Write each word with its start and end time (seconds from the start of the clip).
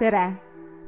tere, 0.00 0.32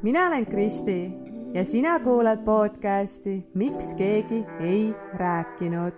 mina 0.02 0.26
olen 0.26 0.46
Kristi 0.46 1.12
ja 1.54 1.64
sina 1.64 1.98
kuulad 2.00 2.44
podcasti 2.44 3.46
Miks 3.54 3.94
keegi 3.94 4.44
ei 4.60 4.94
rääkinud. 5.14 5.92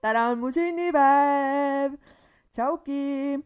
täna 0.00 0.28
on 0.28 0.38
mu 0.38 0.50
sünnipäev. 0.50 1.92
tšauki. 2.52 3.38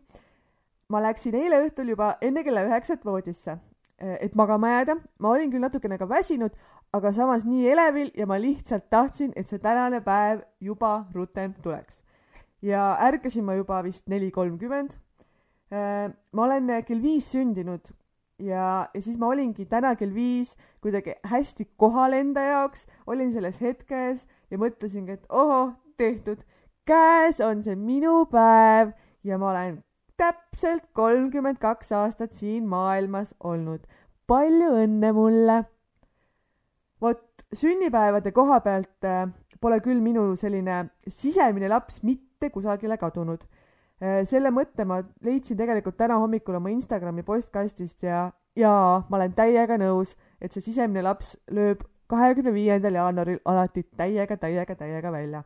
ma 0.89 1.03
läksin 1.03 1.35
eile 1.35 1.63
õhtul 1.63 1.95
juba 1.95 2.17
enne 2.21 2.45
kella 2.45 2.67
üheksat 2.67 3.05
voodisse, 3.05 3.57
et 3.99 4.35
magama 4.35 4.69
jääda. 4.69 4.97
ma 5.19 5.31
olin 5.31 5.51
küll 5.51 5.63
natukene 5.63 5.99
ka 5.99 6.09
väsinud, 6.09 6.51
aga 6.93 7.13
samas 7.13 7.45
nii 7.49 7.69
elevil 7.73 8.11
ja 8.17 8.27
ma 8.27 8.37
lihtsalt 8.41 8.91
tahtsin, 8.91 9.33
et 9.37 9.49
see 9.49 9.59
tänane 9.59 10.01
päev 10.05 10.43
juba 10.61 11.07
rutem 11.15 11.55
tuleks. 11.63 12.03
ja 12.63 12.97
ärkasin 13.01 13.45
ma 13.45 13.55
juba 13.55 13.83
vist 13.83 14.09
neli 14.09 14.31
kolmkümmend. 14.31 14.99
ma 16.33 16.45
olen 16.45 16.85
kell 16.85 17.03
viis 17.03 17.33
sündinud 17.33 17.93
ja, 18.39 18.89
ja 18.95 19.01
siis 19.01 19.19
ma 19.19 19.29
olingi 19.33 19.67
täna 19.67 19.95
kell 19.97 20.15
viis 20.15 20.57
kuidagi 20.81 21.15
hästi 21.25 21.69
kohal 21.77 22.13
enda 22.13 22.41
jaoks, 22.41 22.87
olin 23.07 23.33
selles 23.33 23.61
hetkes 23.61 24.27
ja 24.51 24.59
mõtlesingi, 24.59 25.17
et 25.17 25.27
ohoh, 25.31 25.73
tehtud, 25.97 26.43
käes 26.85 27.41
on 27.41 27.63
see 27.63 27.77
minu 27.79 28.25
päev 28.31 28.93
ja 29.25 29.39
ma 29.39 29.53
olen 29.53 29.83
täpselt 30.21 30.91
kolmkümmend 30.93 31.59
kaks 31.63 31.93
aastat 31.97 32.33
siin 32.37 32.67
maailmas 32.69 33.35
olnud. 33.41 33.87
palju 34.27 34.75
õnne 34.85 35.13
mulle! 35.17 35.63
Vot 37.03 37.45
sünnipäevade 37.55 38.33
koha 38.33 38.61
pealt 38.61 39.05
äh, 39.05 39.27
pole 39.61 39.81
küll 39.83 40.01
minu 40.03 40.33
selline 40.39 40.87
sisemine 41.09 41.69
laps 41.71 42.03
mitte 42.03 42.51
kusagile 42.51 42.99
kadunud. 42.99 43.43
Äh, 44.03 44.23
selle 44.29 44.53
mõtte 44.55 44.87
ma 44.89 45.01
leidsin 45.25 45.59
tegelikult 45.59 45.99
täna 45.99 46.19
hommikul 46.23 46.59
oma 46.59 46.73
Instagrami 46.73 47.25
postkastist 47.27 48.07
ja, 48.07 48.27
ja 48.57 48.75
ma 49.09 49.21
olen 49.21 49.35
täiega 49.39 49.79
nõus, 49.81 50.17
et 50.41 50.55
see 50.55 50.65
sisemine 50.71 51.05
laps 51.07 51.37
lööb 51.51 51.85
kahekümne 52.13 52.53
viiendal 52.53 52.99
jaanuaril 52.99 53.41
alati 53.49 53.87
täiega, 53.97 54.37
täiega, 54.37 54.77
täiega 54.77 55.13
välja. 55.13 55.45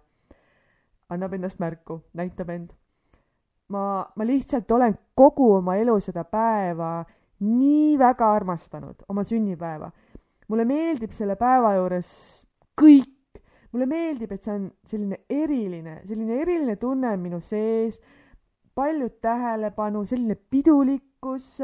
annab 1.08 1.34
endast 1.36 1.60
märku, 1.62 2.00
näitab 2.18 2.48
end. 2.50 2.72
ma, 3.68 4.06
ma 4.16 4.24
lihtsalt 4.26 4.70
olen 4.70 4.96
kogu 5.14 5.52
oma 5.60 5.76
elu 5.76 6.00
seda 6.00 6.24
päeva 6.24 7.04
nii 7.40 7.98
väga 7.98 8.32
armastanud, 8.32 9.04
oma 9.08 9.24
sünnipäeva 9.24 9.90
mulle 10.48 10.64
meeldib 10.64 11.14
selle 11.14 11.36
päeva 11.36 11.74
juures 11.76 12.10
kõik. 12.80 13.12
mulle 13.72 13.86
meeldib, 13.90 14.30
et 14.32 14.42
see 14.42 14.54
on 14.54 14.68
selline 14.88 15.18
eriline, 15.28 15.98
selline 16.08 16.38
eriline 16.40 16.76
tunne 16.80 17.10
on 17.12 17.20
minu 17.20 17.40
sees, 17.44 17.98
palju 18.74 19.10
tähelepanu, 19.20 20.04
selline 20.08 20.36
pidulikkus, 20.36 21.58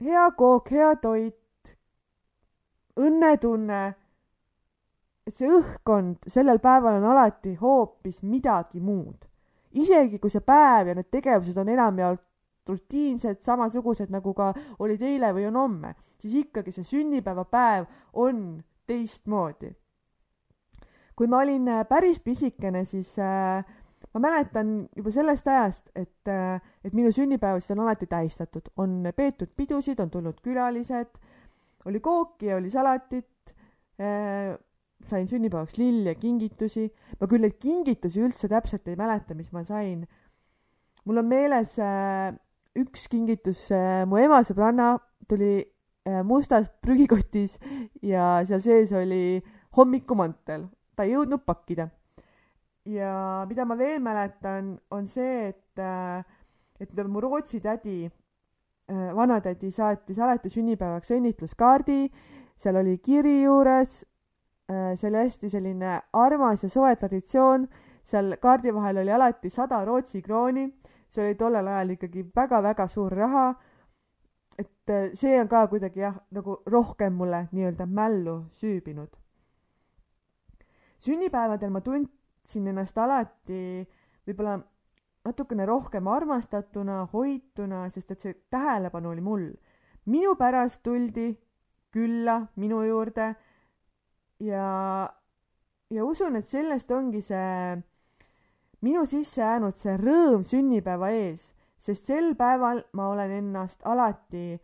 hea 0.00 0.26
kook, 0.36 0.70
hea 0.72 0.94
toit, 1.02 1.74
õnnetunne. 3.00 3.82
et 5.26 5.36
see 5.36 5.50
õhkkond 5.52 6.30
sellel 6.32 6.58
päeval 6.58 6.96
on 6.98 7.10
alati 7.12 7.54
hoopis 7.60 8.22
midagi 8.22 8.80
muud. 8.80 9.28
isegi 9.72 10.18
kui 10.18 10.30
see 10.30 10.40
päev 10.40 10.88
ja 10.88 10.94
need 10.94 11.10
tegevused 11.10 11.58
on 11.60 11.68
enamjaolt 11.68 12.24
rutiinsed, 12.68 13.40
samasugused 13.42 14.10
nagu 14.12 14.34
ka 14.34 14.52
olid 14.78 15.02
eile 15.02 15.32
või 15.36 15.46
on 15.48 15.56
homme, 15.56 15.94
siis 16.20 16.34
ikkagi 16.44 16.72
see 16.74 16.84
sünnipäevapäev 16.84 17.86
on 18.12 18.62
teistmoodi. 18.86 19.74
kui 21.16 21.28
ma 21.28 21.42
olin 21.44 21.68
äh, 21.68 21.82
päris 21.88 22.20
pisikene, 22.24 22.84
siis 22.88 23.18
äh, 23.18 23.64
ma 24.14 24.22
mäletan 24.22 24.88
juba 24.96 25.12
sellest 25.14 25.48
ajast, 25.48 25.90
et 25.94 26.28
äh,, 26.28 26.60
et 26.84 26.94
minu 26.96 27.12
sünnipäevasid 27.12 27.76
on 27.76 27.84
alati 27.84 28.08
tähistatud, 28.10 28.72
on 28.76 29.04
peetud 29.16 29.52
pidusid, 29.56 30.00
on 30.00 30.10
tulnud 30.10 30.40
külalised, 30.42 31.20
oli 31.84 32.00
kooki, 32.00 32.54
oli 32.54 32.70
salatit 32.70 33.54
äh,, 34.00 34.56
sain 35.04 35.28
sünnipäevaks 35.28 35.78
lilli 35.78 36.08
ja 36.08 36.14
kingitusi. 36.14 36.90
ma 37.20 37.28
küll 37.28 37.44
neid 37.44 37.56
kingitusi 37.60 38.20
üldse 38.20 38.48
täpselt 38.48 38.88
ei 38.88 38.96
mäleta, 38.96 39.34
mis 39.34 39.52
ma 39.52 39.62
sain. 39.64 40.06
mul 41.04 41.22
on 41.22 41.28
meeles 41.28 41.78
äh, 41.78 42.34
üks 42.78 43.08
kingitus, 43.10 43.64
äh, 43.74 44.04
mu 44.06 44.18
ema 44.20 44.40
sõbranna 44.46 44.94
tuli 45.28 45.60
äh, 46.06 46.20
mustas 46.26 46.68
prügikotis 46.82 47.58
ja 48.02 48.40
seal 48.46 48.62
sees 48.62 48.92
oli 48.94 49.40
hommikumantel, 49.76 50.68
ta 50.94 51.06
ei 51.06 51.16
jõudnud 51.16 51.42
pakkida. 51.46 51.90
ja 52.86 53.44
mida 53.48 53.64
ma 53.68 53.76
veel 53.76 54.00
mäletan, 54.02 54.78
on 54.90 55.06
see, 55.06 55.50
et, 55.50 55.78
äh, 55.78 56.24
et 56.80 56.94
mu 57.06 57.20
Rootsi 57.20 57.60
tädi, 57.60 58.10
vanatädi 58.90 59.68
saatis 59.70 60.18
alati 60.18 60.50
sünnipäevaks 60.50 61.12
õnnitluskaardi, 61.14 62.08
seal 62.58 62.76
oli 62.80 62.96
kiri 62.98 63.44
juures, 63.44 64.00
see 64.66 65.06
oli 65.06 65.20
hästi 65.20 65.50
selline 65.52 65.92
armas 66.18 66.64
ja 66.64 66.70
soe 66.72 66.96
traditsioon, 66.98 67.68
seal 68.02 68.34
kaardi 68.42 68.74
vahel 68.74 68.98
oli 69.04 69.12
alati 69.14 69.50
sada 69.50 69.84
Rootsi 69.86 70.22
krooni 70.24 70.66
see 71.10 71.26
oli 71.26 71.34
tollel 71.38 71.66
ajal 71.66 71.96
ikkagi 71.96 72.24
väga-väga 72.36 72.86
suur 72.88 73.12
raha. 73.12 73.54
et 74.58 74.90
äh, 74.90 75.10
see 75.14 75.40
on 75.40 75.48
ka 75.48 75.66
kuidagi 75.68 76.00
jah, 76.00 76.16
nagu 76.30 76.62
rohkem 76.66 77.14
mulle 77.14 77.48
nii-öelda 77.52 77.86
mällu 77.86 78.44
süübinud. 78.50 79.16
sünnipäevadel 80.98 81.70
ma 81.70 81.80
tundsin 81.80 82.66
ennast 82.66 82.98
alati 82.98 83.86
võib-olla 84.26 84.58
natukene 85.24 85.66
rohkem 85.66 86.08
armastatuna, 86.08 87.04
hoituna, 87.12 87.88
sest 87.90 88.10
et 88.10 88.20
see 88.20 88.34
tähelepanu 88.50 89.10
oli 89.10 89.20
mul. 89.20 89.46
minu 90.06 90.34
pärast 90.36 90.82
tuldi 90.82 91.34
külla 91.92 92.46
minu 92.56 92.82
juurde 92.82 93.34
ja, 94.40 94.66
ja 95.90 96.04
usun, 96.04 96.36
et 96.36 96.46
sellest 96.46 96.90
ongi 96.90 97.20
see 97.22 97.76
minu 98.80 99.06
sisse 99.06 99.42
jäänud 99.42 99.76
see 99.76 99.96
rõõm 99.96 100.44
sünnipäeva 100.46 101.10
ees, 101.10 101.50
sest 101.78 102.08
sel 102.08 102.34
päeval 102.36 102.82
ma 102.92 103.08
olen 103.08 103.30
ennast 103.30 103.82
alati 103.84 104.60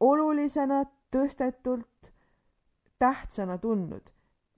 olulisena, 0.00 0.84
tõstetult, 1.10 2.12
tähtsana 2.98 3.58
tundnud. 3.58 4.10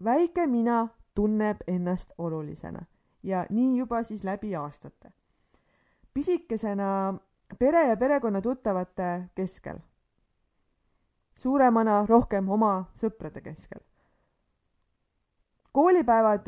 väike 0.05 0.47
mina 0.47 0.89
tunneb 1.15 1.57
ennast 1.67 2.13
olulisena 2.19 2.85
ja 3.23 3.47
nii 3.51 3.79
juba 3.79 4.03
siis 4.03 4.25
läbi 4.25 4.57
aastate. 4.57 5.13
pisikesena 6.15 7.15
pere 7.59 7.89
ja 7.89 7.97
perekonnatuttavate 7.97 9.23
keskel. 9.35 9.79
suuremana 11.39 12.07
rohkem 12.09 12.49
oma 12.49 12.85
sõprade 12.95 13.41
keskel. 13.41 13.81
koolipäevad 15.73 16.47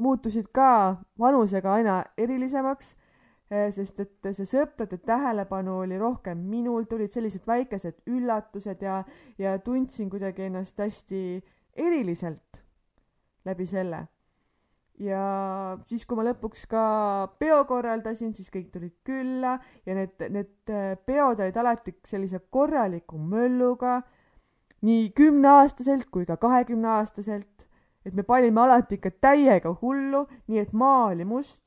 muutusid 0.00 0.50
ka 0.54 0.96
vanusega 1.18 1.74
aina 1.78 1.96
erilisemaks, 2.18 2.94
eh, 3.50 3.68
sest 3.74 4.00
et 4.00 4.30
see 4.36 4.48
sõprade 4.48 5.00
tähelepanu 5.06 5.80
oli 5.84 5.98
rohkem 6.00 6.38
minul, 6.50 6.86
tulid 6.90 7.12
sellised 7.12 7.46
väikesed 7.48 8.02
üllatused 8.10 8.82
ja, 8.86 9.02
ja 9.38 9.58
tundsin 9.64 10.10
kuidagi 10.10 10.48
ennast 10.48 10.78
hästi 10.80 11.42
eriliselt 11.76 12.64
läbi 13.44 13.66
selle. 13.66 14.06
ja 15.00 15.20
siis, 15.88 16.02
kui 16.04 16.18
ma 16.18 16.26
lõpuks 16.26 16.66
ka 16.68 16.80
peo 17.40 17.62
korraldasin, 17.64 18.34
siis 18.36 18.50
kõik 18.52 18.66
tulid 18.74 18.98
külla 19.06 19.54
ja 19.86 19.94
need, 19.96 20.26
need 20.28 20.72
eh, 20.72 20.92
peod 21.06 21.40
olid 21.40 21.56
alati 21.56 21.94
sellise 22.04 22.42
korraliku 22.52 23.16
mölluga, 23.16 24.02
nii 24.84 25.08
kümneaastaselt 25.16 26.10
kui 26.12 26.28
ka 26.28 26.36
kahekümneaastaselt 26.40 27.69
et 28.06 28.14
me 28.16 28.24
panime 28.26 28.62
alati 28.62 28.96
ikka 28.98 29.12
täiega 29.20 29.72
hullu, 29.82 30.24
nii 30.48 30.62
et 30.62 30.72
maa 30.72 31.10
oli 31.10 31.26
must. 31.28 31.62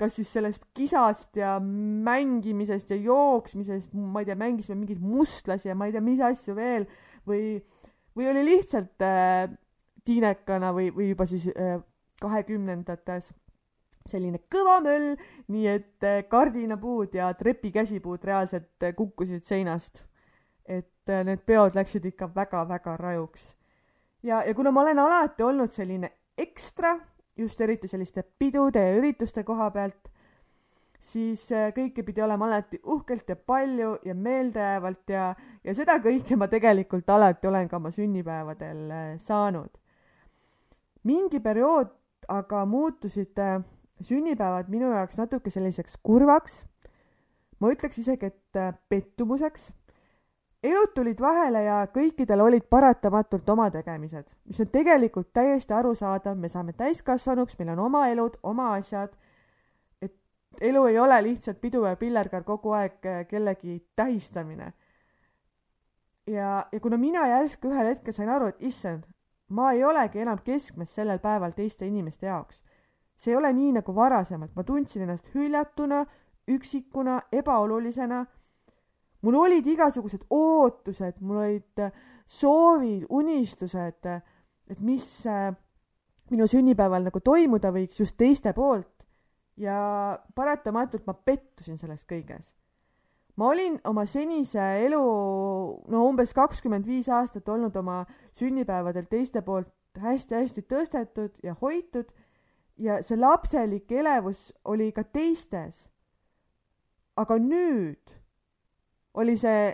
kas 0.00 0.14
siis 0.16 0.30
sellest 0.32 0.62
kisast 0.72 1.36
ja 1.36 1.58
mängimisest 1.60 2.90
ja 2.90 2.96
jooksmisest, 2.96 3.92
ma 3.92 4.22
ei 4.22 4.30
tea, 4.30 4.36
mängisime 4.36 4.78
mingeid 4.78 5.02
mustlasi 5.04 5.68
ja 5.68 5.74
ma 5.76 5.90
ei 5.90 5.92
tea, 5.92 6.00
mis 6.00 6.22
asju 6.24 6.54
veel 6.56 6.86
või, 7.28 7.58
või 8.16 8.30
oli 8.30 8.46
lihtsalt 8.46 9.04
äh, 9.04 9.50
tiinekana 10.08 10.72
või, 10.72 10.88
või 10.96 11.10
juba 11.10 11.28
siis 11.28 11.50
äh, 11.52 11.82
kahekümnendates 12.20 13.28
selline 14.08 14.40
kõva 14.52 14.78
möll, 14.84 15.14
nii 15.52 15.68
et 15.68 16.08
äh, 16.08 16.22
kardinapuud 16.32 17.14
ja 17.20 17.28
trepikäsipuud 17.36 18.24
reaalselt 18.24 18.88
äh, 18.88 18.96
kukkusid 18.96 19.44
seinast. 19.44 20.06
et 20.64 21.10
äh, 21.10 21.24
need 21.26 21.44
peod 21.44 21.74
läksid 21.74 22.04
ikka 22.06 22.30
väga-väga 22.34 22.96
rajuks 22.96 23.50
ja, 24.22 24.42
ja 24.44 24.54
kuna 24.54 24.70
ma 24.70 24.84
olen 24.84 24.98
alati 24.98 25.42
olnud 25.42 25.72
selline 25.72 26.12
ekstra, 26.38 26.98
just 27.36 27.60
eriti 27.60 27.88
selliste 27.88 28.24
pidude 28.38 28.80
ja 28.80 28.96
ürituste 28.98 29.44
koha 29.44 29.70
pealt, 29.70 30.10
siis 31.00 31.46
äh, 31.52 31.70
kõike 31.76 32.04
pidi 32.04 32.22
olema 32.22 32.46
alati 32.46 32.80
uhkelt 32.84 33.28
ja 33.28 33.36
palju 33.36 33.96
ja 34.04 34.14
meeldejäävalt 34.14 35.12
ja, 35.14 35.30
ja 35.64 35.74
seda 35.74 35.96
kõike 36.04 36.36
ma 36.36 36.48
tegelikult 36.52 37.08
alati 37.10 37.48
olen 37.48 37.68
ka 37.68 37.78
oma 37.80 37.92
sünnipäevadel 37.94 38.90
äh, 38.90 39.14
saanud. 39.18 39.70
mingi 41.04 41.40
periood 41.40 41.96
aga 42.28 42.64
muutusid 42.66 43.38
äh, 43.38 43.62
sünnipäevad 44.04 44.68
minu 44.68 44.92
jaoks 44.92 45.16
natuke 45.18 45.50
selliseks 45.50 45.96
kurvaks. 46.02 46.64
ma 47.60 47.68
ütleks 47.68 47.98
isegi, 48.00 48.26
et 48.26 48.58
pettumuseks. 48.88 49.72
Elud 50.62 50.92
tulid 50.94 51.20
vahele 51.20 51.62
ja 51.64 51.80
kõikidel 51.94 52.42
olid 52.44 52.66
paratamatult 52.70 53.48
oma 53.48 53.70
tegemised, 53.72 54.26
mis 54.44 54.60
on 54.60 54.68
tegelikult 54.72 55.32
täiesti 55.32 55.74
arusaadav, 55.74 56.36
me 56.36 56.48
saame 56.52 56.72
täiskasvanuks, 56.76 57.58
meil 57.58 57.72
on 57.74 57.86
oma 57.86 58.06
elud, 58.08 58.36
oma 58.42 58.74
asjad. 58.74 59.16
et 60.02 60.14
elu 60.60 60.84
ei 60.86 60.98
ole 60.98 61.22
lihtsalt 61.22 61.60
pidu 61.60 61.84
ja 61.84 61.96
pillerkar 61.96 62.44
kogu 62.44 62.72
aeg 62.72 63.06
äh, 63.06 63.26
kellegi 63.28 63.86
tähistamine. 63.96 64.72
ja, 66.26 66.66
ja 66.72 66.80
kuna 66.80 66.96
mina 66.96 67.26
järsku 67.28 67.68
ühel 67.68 67.94
hetkel 67.94 68.12
sain 68.12 68.28
aru, 68.28 68.46
et 68.46 68.60
issand, 68.60 69.04
ma 69.48 69.72
ei 69.72 69.84
olegi 69.84 70.20
enam 70.20 70.38
keskmes 70.44 70.94
sellel 70.94 71.18
päeval 71.18 71.52
teiste 71.56 71.86
inimeste 71.86 72.26
jaoks. 72.26 72.62
see 73.16 73.32
ei 73.32 73.36
ole 73.36 73.52
nii 73.52 73.72
nagu 73.72 73.94
varasemalt, 73.94 74.54
ma 74.56 74.64
tundsin 74.64 75.02
ennast 75.02 75.34
hüljatuna, 75.34 76.04
üksikuna, 76.48 77.22
ebaolulisena. 77.32 78.26
Mul 79.22 79.36
olid 79.44 79.66
igasugused 79.66 80.24
ootused, 80.30 81.20
mul 81.20 81.42
olid 81.44 81.82
äh, 81.84 81.92
soovid, 82.26 83.06
unistused, 83.08 84.06
et 84.70 84.80
mis 84.80 85.26
äh, 85.26 85.50
minu 86.30 86.46
sünnipäeval 86.46 87.04
nagu 87.08 87.20
toimuda 87.20 87.72
võiks 87.74 88.00
just 88.00 88.16
teiste 88.16 88.54
poolt. 88.56 88.96
ja 89.60 90.16
paratamatult 90.34 91.04
ma 91.04 91.12
pettusin 91.12 91.76
selles 91.76 92.06
kõiges 92.08 92.54
ma 93.36 93.48
olin 93.48 93.76
oma 93.84 94.06
senise 94.08 94.62
elu, 94.86 95.00
no 95.88 96.04
umbes 96.08 96.32
kakskümmend 96.36 96.86
viis 96.86 97.08
aastat 97.08 97.48
olnud 97.48 97.76
oma 97.76 98.02
sünnipäevadel 98.36 99.06
teiste 99.10 99.42
poolt 99.44 99.68
hästi-hästi 100.00 100.64
tõstetud 100.70 101.40
ja 101.44 101.54
hoitud 101.60 102.12
ja 102.80 103.00
see 103.04 103.18
lapselik 103.18 103.92
elevus 103.92 104.50
oli 104.64 104.90
ka 104.92 105.04
teistes. 105.04 105.88
aga 107.16 107.36
nüüd 107.36 108.19
oli 109.14 109.36
see 109.36 109.70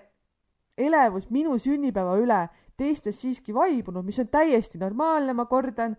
elevus 0.77 1.31
minu 1.31 1.59
sünnipäeva 1.59 2.17
üle 2.21 2.49
teistes 2.77 3.21
siiski 3.21 3.55
vaibunud, 3.55 4.05
mis 4.05 4.19
on 4.21 4.29
täiesti 4.29 4.79
normaalne, 4.79 5.33
ma 5.33 5.47
kordan, 5.49 5.97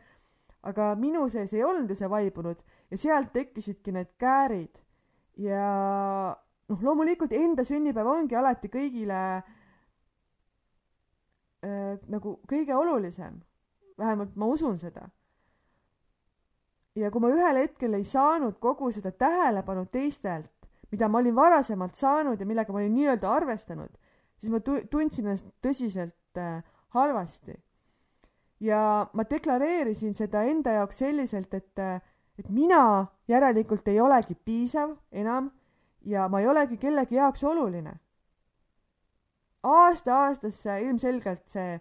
aga 0.68 0.96
minu 1.00 1.30
sees 1.30 1.54
ei 1.54 1.64
olnud 1.64 1.90
ju 1.90 1.96
see 1.98 2.10
vaibunud 2.10 2.60
ja 2.92 2.98
sealt 2.98 3.32
tekkisidki 3.34 3.92
need 3.96 4.10
käärid 4.22 4.82
ja 5.42 5.68
noh, 6.70 6.82
loomulikult 6.84 7.34
enda 7.34 7.64
sünnipäev 7.68 8.08
ongi 8.12 8.36
alati 8.38 8.70
kõigile 8.74 9.20
äh, 9.38 9.44
nagu 12.12 12.40
kõige 12.50 12.76
olulisem. 12.76 13.42
vähemalt 13.98 14.36
ma 14.36 14.46
usun 14.46 14.78
seda. 14.78 15.10
ja 16.96 17.12
kui 17.12 17.22
ma 17.22 17.30
ühel 17.34 17.62
hetkel 17.62 17.94
ei 17.94 18.04
saanud 18.04 18.60
kogu 18.60 18.92
seda 18.92 19.12
tähelepanu 19.12 19.86
teistelt, 19.86 20.57
mida 20.92 21.08
ma 21.08 21.20
olin 21.20 21.36
varasemalt 21.36 21.96
saanud 21.96 22.40
ja 22.40 22.46
millega 22.46 22.74
ma 22.74 22.80
olin 22.80 22.96
nii-öelda 22.96 23.32
arvestanud, 23.32 23.94
siis 24.38 24.52
ma 24.52 24.60
tu-, 24.60 24.84
tundsin 24.92 25.28
ennast 25.28 25.48
tõsiselt 25.64 26.40
äh, 26.40 26.64
halvasti. 26.96 27.58
ja 28.60 29.08
ma 29.14 29.24
deklareerisin 29.30 30.14
seda 30.18 30.42
enda 30.50 30.72
jaoks 30.80 30.98
selliselt, 31.04 31.54
et, 31.54 31.80
äh, 31.80 32.02
et 32.40 32.50
mina 32.50 33.08
järelikult 33.28 33.88
ei 33.88 34.00
olegi 34.02 34.36
piisav 34.36 34.96
enam 35.12 35.52
ja 36.06 36.28
ma 36.28 36.40
ei 36.40 36.48
olegi 36.48 36.78
kellegi 36.78 37.16
jaoks 37.16 37.44
oluline. 37.44 37.94
aasta-aastasse 39.64 40.82
ilmselgelt 40.82 41.48
see 41.48 41.80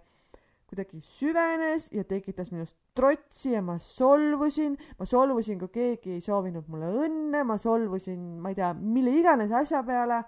kuidagi 0.67 1.01
süvenes 1.01 1.91
ja 1.95 2.05
tekitas 2.05 2.51
minust 2.53 2.77
trotsi 2.97 3.53
ja 3.53 3.63
ma 3.63 3.79
solvusin, 3.83 4.75
ma 4.99 5.07
solvusin, 5.07 5.61
kui 5.61 5.71
keegi 5.75 6.17
ei 6.17 6.25
soovinud 6.25 6.67
mulle 6.73 6.91
õnne, 7.07 7.45
ma 7.47 7.59
solvusin, 7.61 8.19
ma 8.43 8.51
ei 8.51 8.59
tea, 8.59 8.73
mille 8.75 9.15
iganes 9.21 9.55
asja 9.55 9.83
peale. 9.87 10.25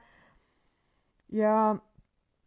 ja 1.33 1.55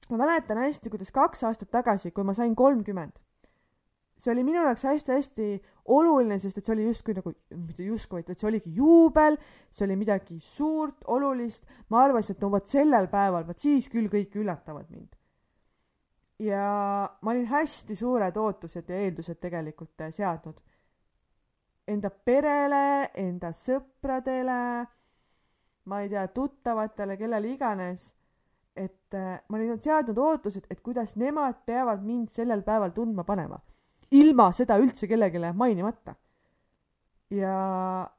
ma 0.09 0.17
mäletan 0.17 0.57
hästi, 0.63 0.89
kuidas 0.89 1.11
kaks 1.11 1.43
aastat 1.43 1.71
tagasi, 1.71 2.11
kui 2.11 2.23
ma 2.23 2.33
sain 2.33 2.55
kolmkümmend 2.55 3.19
see 4.21 4.31
oli 4.35 4.43
minu 4.45 4.61
jaoks 4.61 4.83
hästi-hästi 4.85 5.47
oluline, 5.95 6.37
sest 6.39 6.59
et 6.59 6.67
see 6.67 6.75
oli 6.75 6.85
justkui 6.85 7.15
nagu, 7.17 7.33
mitte 7.55 7.85
justkui, 7.87 8.21
vaid 8.27 8.37
see 8.37 8.49
oligi 8.51 8.73
juubel, 8.77 9.37
see 9.73 9.87
oli 9.87 9.97
midagi 9.97 10.37
suurt, 10.45 11.01
olulist. 11.09 11.65
ma 11.89 12.03
arvasin, 12.05 12.37
et 12.37 12.45
no 12.45 12.51
vot 12.53 12.69
sellel 12.69 13.09
päeval, 13.11 13.47
vot 13.47 13.65
siis 13.65 13.89
küll 13.89 14.11
kõik 14.11 14.37
üllatavad 14.37 14.89
mind. 14.93 15.09
Ja 16.41 16.65
ma 17.21 17.31
olin 17.31 17.45
hästi 17.45 17.95
suured 17.95 18.37
ootused 18.37 18.89
ja 18.89 19.01
eeldused 19.05 19.37
tegelikult 19.41 20.07
seadnud. 20.09 20.57
Enda 21.87 22.09
perele, 22.09 23.11
enda 23.17 23.51
sõpradele, 23.53 24.57
ma 25.85 26.01
ei 26.01 26.09
tea, 26.09 26.27
tuttavatele, 26.33 27.17
kellele 27.17 27.53
iganes 27.53 28.11
et 28.75 29.17
ma 29.49 29.57
olin 29.57 29.81
seadnud 29.81 30.17
ootused, 30.17 30.65
et 30.71 30.79
kuidas 30.81 31.17
nemad 31.19 31.65
peavad 31.67 32.03
mind 32.05 32.31
sellel 32.31 32.63
päeval 32.63 32.93
tundma 32.95 33.25
panema 33.27 33.59
ilma 34.11 34.51
seda 34.55 34.77
üldse 34.79 35.07
kellelegi 35.07 35.39
mainimata. 35.55 36.15
ja 37.31 38.09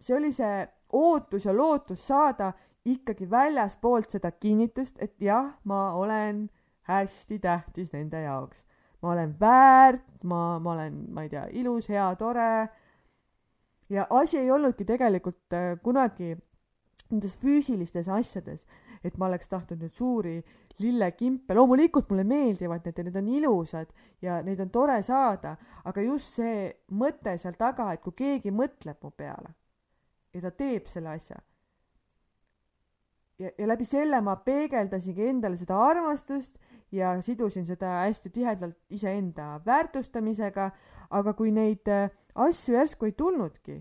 see 0.00 0.16
oli 0.16 0.32
see 0.32 0.68
ootus 0.92 1.44
ja 1.44 1.52
lootus 1.56 2.06
saada 2.06 2.52
ikkagi 2.84 3.30
väljaspoolt 3.30 4.10
seda 4.10 4.30
kinnitust, 4.30 4.96
et 4.98 5.22
jah, 5.22 5.52
ma 5.64 5.92
olen 5.94 6.48
hästi 6.90 7.38
tähtis 7.38 7.92
nende 7.92 8.22
jaoks. 8.22 8.64
ma 9.02 9.12
olen 9.12 9.34
väärt, 9.40 10.24
ma, 10.24 10.58
ma 10.58 10.72
olen, 10.72 11.04
ma 11.08 11.22
ei 11.24 11.28
tea, 11.32 11.46
ilus, 11.56 11.88
hea, 11.88 12.14
tore. 12.16 12.68
ja 13.88 14.06
asi 14.10 14.38
ei 14.38 14.50
olnudki 14.50 14.84
tegelikult 14.84 15.52
äh, 15.52 15.76
kunagi 15.82 16.36
nendes 17.10 17.36
füüsilistes 17.40 18.08
asjades, 18.08 18.66
et 19.04 19.16
ma 19.18 19.26
oleks 19.26 19.48
tahtnud 19.48 19.80
nüüd 19.82 19.94
suuri 19.94 20.36
lillekimpe, 20.80 21.54
loomulikult 21.54 22.10
mulle 22.10 22.24
meeldivad 22.24 22.84
need 22.86 22.98
ja 22.98 23.04
need 23.04 23.16
on 23.20 23.30
ilusad 23.38 23.90
ja 24.22 24.40
neid 24.42 24.60
on 24.60 24.70
tore 24.70 25.00
saada, 25.02 25.56
aga 25.84 26.04
just 26.04 26.36
see 26.38 26.68
mõte 26.92 27.36
seal 27.38 27.56
taga, 27.58 27.90
et 27.92 28.04
kui 28.04 28.16
keegi 28.16 28.52
mõtleb 28.54 29.00
mu 29.02 29.10
peale 29.10 29.54
ja 30.34 30.42
ta 30.44 30.52
teeb 30.54 30.86
selle 30.90 31.14
asja. 31.16 31.40
Ja, 33.40 33.50
ja 33.58 33.68
läbi 33.68 33.86
selle 33.88 34.20
ma 34.24 34.36
peegeldasingi 34.44 35.28
endale 35.32 35.58
seda 35.60 35.78
armastust 35.80 36.58
ja 36.92 37.16
sidusin 37.24 37.66
seda 37.66 38.00
hästi 38.04 38.30
tihedalt 38.30 38.76
iseenda 38.90 39.60
väärtustamisega, 39.66 40.70
aga 41.10 41.34
kui 41.38 41.52
neid 41.54 41.88
äh, 41.88 42.10
asju 42.34 42.76
järsku 42.76 43.08
ei 43.08 43.16
tulnudki, 43.16 43.80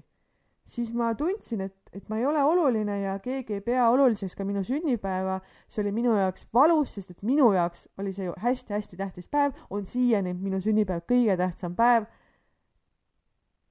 siis 0.65 0.93
ma 0.93 1.13
tundsin, 1.17 1.67
et 1.67 1.79
et 1.93 2.09
ma 2.09 2.19
ei 2.19 2.25
ole 2.25 2.43
oluline 2.43 2.99
ja 3.01 3.15
keegi 3.19 3.55
ei 3.57 3.61
pea 3.65 3.87
oluliseks 3.89 4.35
ka 4.37 4.45
minu 4.45 4.61
sünnipäeva, 4.63 5.39
see 5.67 5.81
oli 5.83 5.93
minu 5.95 6.13
jaoks 6.13 6.45
valus, 6.53 6.93
sest 6.95 7.15
et 7.15 7.23
minu 7.25 7.49
jaoks 7.53 7.87
oli 7.97 8.13
see 8.13 8.27
ju 8.27 8.35
hästi-hästi 8.37 8.99
tähtis 8.99 9.29
päev, 9.31 9.57
on 9.69 9.85
siiani 9.89 10.35
minu 10.37 10.61
sünnipäev 10.61 11.01
kõige 11.09 11.37
tähtsam 11.37 11.75
päev. 11.75 12.05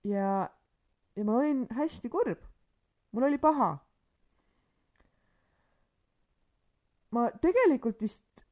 ja, 0.04 0.48
ja 1.16 1.24
ma 1.24 1.36
olin 1.38 1.66
hästi 1.78 2.10
kurb. 2.10 2.42
mul 3.12 3.30
oli 3.30 3.38
paha. 3.38 3.76
Ma 7.10 7.30
tegelikult 7.40 8.02
vist 8.02 8.44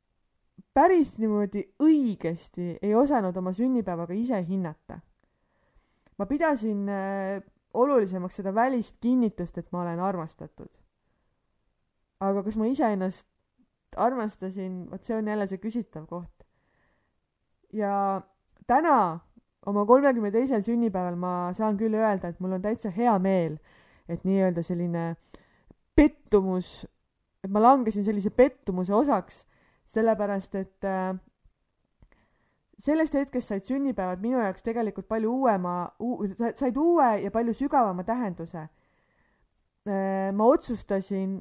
päris 0.76 1.16
niimoodi 1.18 1.62
õigesti 1.82 2.76
ei 2.82 2.94
osanud 2.94 3.36
oma 3.36 3.52
sünnipäeva 3.56 4.06
ka 4.06 4.16
ise 4.16 4.40
hinnata. 4.48 5.00
ma 6.18 6.26
pidasin 6.26 6.88
äh, 6.88 7.42
olulisemaks 7.74 8.36
seda 8.40 8.54
välist 8.54 8.96
kinnitust, 9.00 9.58
et 9.58 9.72
ma 9.72 9.82
olen 9.82 10.00
armastatud. 10.00 10.70
aga 12.20 12.42
kas 12.42 12.56
ma 12.56 12.66
iseennast 12.66 13.28
armastasin, 13.96 14.86
vot 14.90 15.04
see 15.04 15.16
on 15.16 15.28
jälle 15.28 15.46
see 15.46 15.60
küsitav 15.60 16.06
koht. 16.06 16.46
ja 17.72 18.22
täna, 18.66 19.20
oma 19.66 19.86
kolmekümne 19.86 20.30
teisel 20.30 20.62
sünnipäeval 20.62 21.16
ma 21.16 21.32
saan 21.52 21.76
küll 21.76 21.94
öelda, 21.94 22.28
et 22.28 22.40
mul 22.40 22.56
on 22.56 22.62
täitsa 22.62 22.90
hea 22.90 23.18
meel, 23.18 23.58
et 24.08 24.24
nii-öelda 24.24 24.62
selline 24.62 25.16
pettumus, 25.96 26.86
et 27.46 27.52
ma 27.52 27.62
langesin 27.62 28.04
sellise 28.06 28.32
pettumuse 28.34 28.94
osaks, 28.94 29.44
sellepärast 29.86 30.54
et 30.58 30.86
äh, 30.86 31.14
sellest 32.82 33.14
hetkest 33.14 33.52
said 33.52 33.66
sünnipäevad 33.66 34.22
minu 34.22 34.40
jaoks 34.42 34.66
tegelikult 34.66 35.08
palju 35.08 35.32
uuema, 35.40 35.76
said 36.58 36.76
uue 36.76 37.12
ja 37.22 37.30
palju 37.30 37.54
sügavama 37.54 38.04
tähenduse. 38.06 38.66
Äh, 39.86 40.32
ma 40.34 40.48
otsustasin, 40.50 41.38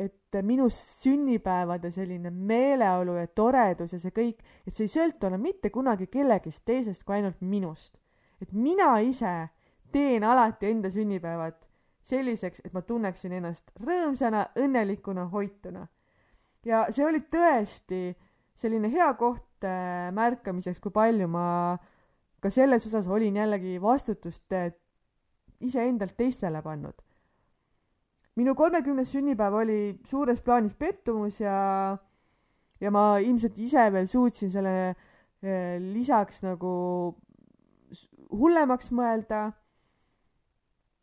et 0.00 0.40
minu 0.44 0.68
sünnipäevade 0.72 1.90
selline 1.92 2.30
meeleolu 2.30 3.16
ja 3.18 3.26
toredus 3.26 3.92
ja 3.96 4.00
see 4.00 4.12
kõik, 4.16 4.44
et 4.64 4.76
see 4.76 4.86
ei 4.86 4.92
sõltu 4.92 5.28
enam 5.28 5.42
mitte 5.44 5.72
kunagi 5.72 6.06
kellegist 6.12 6.64
teisest 6.68 7.04
kui 7.04 7.18
ainult 7.18 7.40
minust. 7.40 7.96
et 8.40 8.52
mina 8.56 8.94
ise 9.04 9.50
teen 9.92 10.24
alati 10.24 10.70
enda 10.70 10.88
sünnipäevad 10.88 11.58
selliseks, 12.02 12.62
et 12.64 12.72
ma 12.72 12.82
tunneksin 12.82 13.32
ennast 13.36 13.70
rõõmsana, 13.80 14.46
õnnelikuna, 14.58 15.28
hoituna. 15.32 15.86
ja 16.64 16.86
see 16.90 17.04
oli 17.06 17.20
tõesti 17.32 18.10
selline 18.56 18.90
hea 18.92 19.08
koht 19.14 19.64
äh, 19.64 20.10
märkamiseks, 20.12 20.80
kui 20.80 20.92
palju 20.92 21.28
ma 21.28 21.78
ka 22.40 22.50
selles 22.50 22.86
osas 22.88 23.08
olin 23.08 23.36
jällegi 23.36 23.78
vastutust 23.82 24.52
iseendalt 25.60 26.16
teistele 26.16 26.62
pannud. 26.62 26.96
minu 28.36 28.54
kolmekümnes 28.56 29.10
sünnipäev 29.12 29.54
oli 29.54 29.80
suures 30.08 30.40
plaanis 30.40 30.74
pettumus 30.74 31.40
ja, 31.40 31.96
ja 32.80 32.90
ma 32.90 33.18
ilmselt 33.20 33.58
ise 33.58 33.88
veel 33.92 34.06
suutsin 34.08 34.50
selle 34.50 34.74
eh, 34.88 35.76
lisaks 35.80 36.40
nagu 36.46 36.70
hullemaks 38.30 38.92
mõelda. 38.94 39.50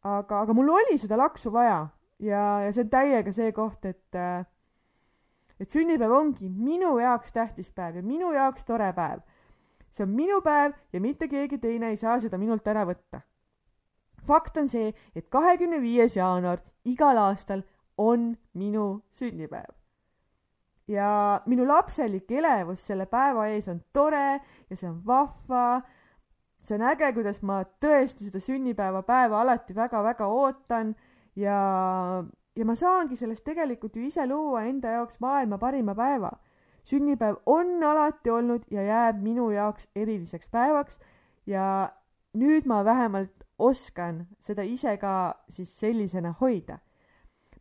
Aga, 0.04 0.42
aga 0.42 0.54
mul 0.54 0.70
oli 0.70 0.98
seda 0.98 1.18
laksu 1.18 1.52
vaja 1.54 1.88
ja, 2.20 2.44
ja 2.66 2.74
see 2.74 2.84
on 2.84 2.90
täiega 2.90 3.34
see 3.34 3.52
koht, 3.52 3.86
et, 3.86 4.16
eh, 4.16 4.46
et 5.60 5.70
sünnipäev 5.70 6.12
ongi 6.12 6.50
minu 6.50 6.98
jaoks 7.00 7.34
tähtis 7.34 7.72
päev 7.72 8.02
ja 8.02 8.04
minu 8.04 8.34
jaoks 8.34 8.66
tore 8.66 8.92
päev. 8.94 9.24
see 9.90 10.04
on 10.04 10.14
minu 10.14 10.42
päev 10.42 10.74
ja 10.94 11.02
mitte 11.02 11.28
keegi 11.28 11.58
teine 11.58 11.90
ei 11.90 11.98
saa 11.98 12.20
seda 12.20 12.38
minult 12.38 12.68
ära 12.68 12.86
võtta 12.86 13.24
fakt 14.28 14.58
on 14.60 14.70
see, 14.72 14.92
et 15.16 15.28
kahekümne 15.34 15.80
viies 15.82 16.18
jaanuar 16.18 16.62
igal 16.88 17.20
aastal 17.22 17.64
on 17.98 18.34
minu 18.58 18.88
sünnipäev. 19.20 19.74
ja 20.88 21.42
minu 21.46 21.66
lapselik 21.68 22.32
elevus 22.32 22.86
selle 22.88 23.06
päeva 23.12 23.50
ees 23.52 23.68
on 23.68 23.82
tore 23.94 24.40
ja 24.70 24.76
see 24.76 24.90
on 24.90 25.02
vahva. 25.06 25.82
See 26.68 26.76
on 26.76 26.84
äge, 26.90 27.12
kuidas 27.16 27.40
ma 27.48 27.62
tõesti 27.84 28.28
seda 28.28 28.42
sünnipäevapäeva 28.44 29.42
alati 29.42 29.76
väga-väga 29.76 30.28
ootan 30.28 30.92
ja, 31.40 31.60
ja 32.56 32.66
ma 32.68 32.76
saangi 32.76 33.16
sellest 33.20 33.46
tegelikult 33.48 33.96
ju 33.96 34.08
ise 34.08 34.26
luua 34.28 34.66
enda 34.68 34.98
jaoks 34.98 35.22
maailma 35.24 35.60
parima 35.62 35.96
päeva. 35.96 36.32
sünnipäev 36.88 37.40
on 37.46 37.84
alati 37.84 38.30
olnud 38.30 38.68
ja 38.72 38.84
jääb 38.84 39.22
minu 39.24 39.50
jaoks 39.52 39.90
eriliseks 39.96 40.50
päevaks 40.50 41.00
ja 41.46 41.90
nüüd 42.36 42.68
ma 42.68 42.84
vähemalt 42.86 43.44
oskan 43.60 44.26
seda 44.40 44.64
ise 44.64 44.98
ka 44.98 45.36
siis 45.50 45.72
sellisena 45.80 46.36
hoida. 46.42 46.80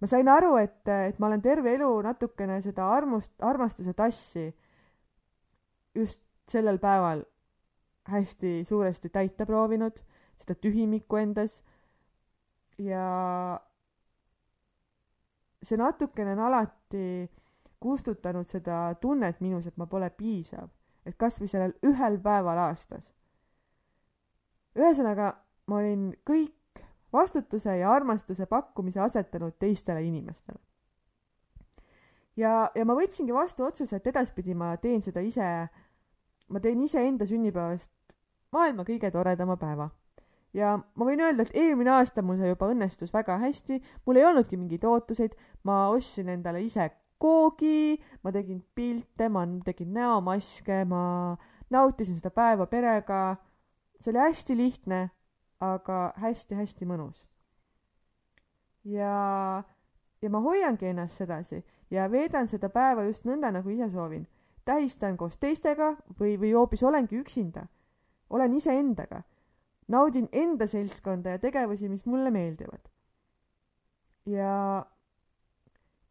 ma 0.00 0.06
sain 0.06 0.28
aru, 0.28 0.56
et, 0.56 0.82
et 0.88 1.18
ma 1.18 1.26
olen 1.26 1.42
terve 1.42 1.74
elu 1.74 2.02
natukene 2.02 2.60
seda 2.62 2.90
armust, 2.90 3.32
armastuse 3.40 3.94
tassi 3.94 4.50
just 5.94 6.20
sellel 6.48 6.78
päeval 6.78 7.24
hästi 8.10 8.64
suuresti 8.64 9.08
täita 9.08 9.46
proovinud, 9.46 9.98
seda 10.36 10.54
tühimikku 10.54 11.16
endas. 11.16 11.62
ja 12.78 13.60
see 15.62 15.78
natukene 15.80 16.32
on 16.36 16.42
alati 16.48 17.30
kustutanud 17.80 18.46
seda 18.46 18.94
tunnet 19.00 19.40
minus, 19.40 19.66
et 19.66 19.76
ma 19.76 19.86
pole 19.86 20.10
piisav, 20.10 20.68
et 21.06 21.16
kasvõi 21.16 21.48
sellel 21.48 21.74
ühel 21.86 22.18
päeval 22.22 22.58
aastas. 22.68 23.12
ühesõnaga 24.76 25.32
ma 25.66 25.80
olin 25.80 26.10
kõik 26.28 26.84
vastutuse 27.12 27.76
ja 27.78 27.92
armastuse 27.92 28.46
pakkumise 28.46 29.00
asetanud 29.00 29.56
teistele 29.58 30.02
inimestele. 30.04 30.58
ja, 32.36 32.70
ja 32.74 32.84
ma 32.84 32.94
võtsingi 32.94 33.34
vastu 33.34 33.64
otsuse, 33.64 33.96
et 33.96 34.06
edaspidi 34.06 34.54
ma 34.54 34.76
teen 34.76 35.02
seda 35.02 35.20
ise, 35.20 35.68
ma 36.48 36.60
teen 36.60 36.82
iseenda 36.82 37.26
sünnipäevast 37.26 37.92
maailma 38.52 38.84
kõige 38.88 39.10
toredama 39.10 39.56
päeva. 39.56 39.90
ja 40.54 40.76
ma 40.78 41.04
võin 41.04 41.20
öelda, 41.20 41.42
et 41.42 41.54
eelmine 41.54 41.90
aasta 41.98 42.22
mul 42.22 42.38
see 42.40 42.48
juba 42.48 42.70
õnnestus 42.72 43.12
väga 43.12 43.38
hästi, 43.42 43.80
mul 44.06 44.16
ei 44.16 44.24
olnudki 44.24 44.56
mingeid 44.56 44.84
ootuseid, 44.84 45.34
ma 45.64 45.88
ostsin 45.88 46.28
endale 46.32 46.62
ise 46.64 46.90
koogi, 47.18 47.98
ma 48.22 48.32
tegin 48.32 48.62
pilte, 48.74 49.28
ma 49.28 49.44
tegin 49.64 49.92
näomaske, 49.92 50.84
ma 50.84 51.36
nautisin 51.70 52.16
seda 52.16 52.30
päeva 52.30 52.66
perega. 52.66 53.36
see 54.00 54.12
oli 54.12 54.18
hästi 54.18 54.56
lihtne 54.56 55.10
aga 55.60 56.12
hästi-hästi 56.20 56.86
mõnus. 56.86 57.26
ja, 58.84 59.64
ja 60.22 60.30
ma 60.30 60.40
hoiangi 60.40 60.86
ennast 60.86 61.16
sedasi 61.16 61.64
ja 61.90 62.10
veedan 62.10 62.48
seda 62.48 62.68
päeva 62.68 63.06
just 63.06 63.24
nõnda, 63.24 63.50
nagu 63.52 63.70
ise 63.70 63.88
soovin. 63.90 64.26
Tähistan 64.66 65.16
koos 65.16 65.38
teistega 65.38 65.94
või, 66.18 66.34
või 66.40 66.52
hoopis 66.52 66.82
olengi 66.82 67.20
üksinda. 67.20 67.66
olen 68.30 68.54
iseendaga. 68.54 69.22
naudin 69.88 70.28
enda 70.32 70.66
seltskonda 70.66 71.30
ja 71.30 71.38
tegevusi, 71.38 71.88
mis 71.88 72.06
mulle 72.06 72.30
meeldivad. 72.30 72.90
ja, 74.26 74.86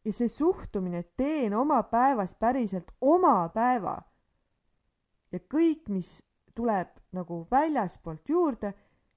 ja 0.06 0.14
see 0.14 0.28
suhtumine, 0.28 0.98
et 0.98 1.12
teen 1.18 1.54
oma 1.54 1.84
päevast 1.84 2.40
päriselt 2.40 2.92
oma 3.02 3.50
päeva 3.50 4.02
ja 5.32 5.40
kõik, 5.40 5.90
mis 5.90 6.24
tuleb 6.56 6.90
nagu 7.12 7.48
väljaspoolt 7.52 8.30
juurde 8.30 8.74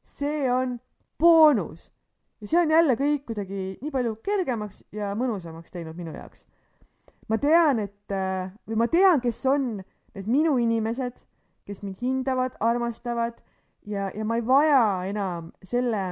see 0.09 0.53
on 0.53 0.81
boonus. 1.19 1.93
ja 2.41 2.49
see 2.49 2.61
on 2.61 2.71
jälle 2.71 2.95
kõik 2.95 3.27
kuidagi 3.27 3.79
nii 3.83 3.91
palju 3.91 4.17
kergemaks 4.23 4.85
ja 4.93 5.15
mõnusamaks 5.19 5.75
teinud 5.75 5.97
minu 5.99 6.15
jaoks. 6.15 6.47
Ma 7.29 7.39
tean, 7.39 7.83
et 7.85 8.15
äh, 8.15 8.51
või 8.69 8.79
ma 8.81 8.89
tean, 8.89 9.21
kes 9.21 9.41
on 9.47 9.77
need 9.79 10.31
minu 10.31 10.57
inimesed, 10.59 11.25
kes 11.69 11.83
mind 11.85 12.01
hindavad, 12.01 12.57
armastavad 12.65 13.43
ja, 13.87 14.09
ja 14.15 14.25
ma 14.25 14.39
ei 14.39 14.47
vaja 14.47 14.83
enam 15.09 15.53
selle 15.63 16.05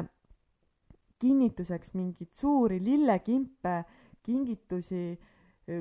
kinnituseks 1.21 1.95
mingeid 1.97 2.33
suuri 2.37 2.81
lillekimpe, 2.85 3.77
kingitusi, 4.27 5.17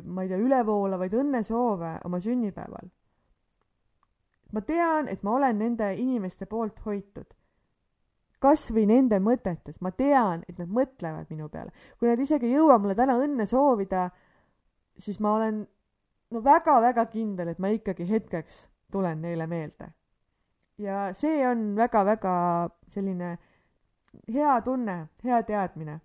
ma 0.08 0.24
ei 0.24 0.30
tea, 0.32 0.40
ülevoolavaid 0.40 1.14
õnnesoove 1.20 1.98
oma 2.08 2.20
sünnipäeval. 2.24 2.88
ma 4.54 4.62
tean, 4.62 5.10
et 5.12 5.24
ma 5.24 5.36
olen 5.36 5.58
nende 5.60 5.90
inimeste 6.00 6.46
poolt 6.48 6.80
hoitud 6.86 7.34
kas 8.46 8.70
või 8.74 8.86
nende 8.90 9.18
mõtetes, 9.24 9.80
ma 9.82 9.92
tean, 9.96 10.44
et 10.50 10.60
nad 10.62 10.70
mõtlevad 10.70 11.32
minu 11.34 11.50
peale. 11.50 11.72
kui 11.98 12.08
nad 12.10 12.20
isegi 12.20 12.46
ei 12.46 12.58
jõua 12.60 12.78
mulle 12.78 12.96
täna 12.96 13.18
õnne 13.18 13.48
soovida, 13.50 14.10
siis 14.98 15.20
ma 15.20 15.36
olen 15.36 15.68
no 16.32 16.44
väga-väga 16.44 17.06
kindel, 17.12 17.52
et 17.52 17.60
ma 17.60 17.72
ikkagi 17.74 18.08
hetkeks 18.10 18.66
tulen 18.92 19.22
neile 19.22 19.48
meelde. 19.48 19.92
ja 20.78 21.14
see 21.14 21.48
on 21.48 21.76
väga-väga 21.76 22.36
selline 22.88 23.38
hea 24.34 24.62
tunne, 24.62 25.08
hea 25.24 25.44
teadmine. 25.44 26.00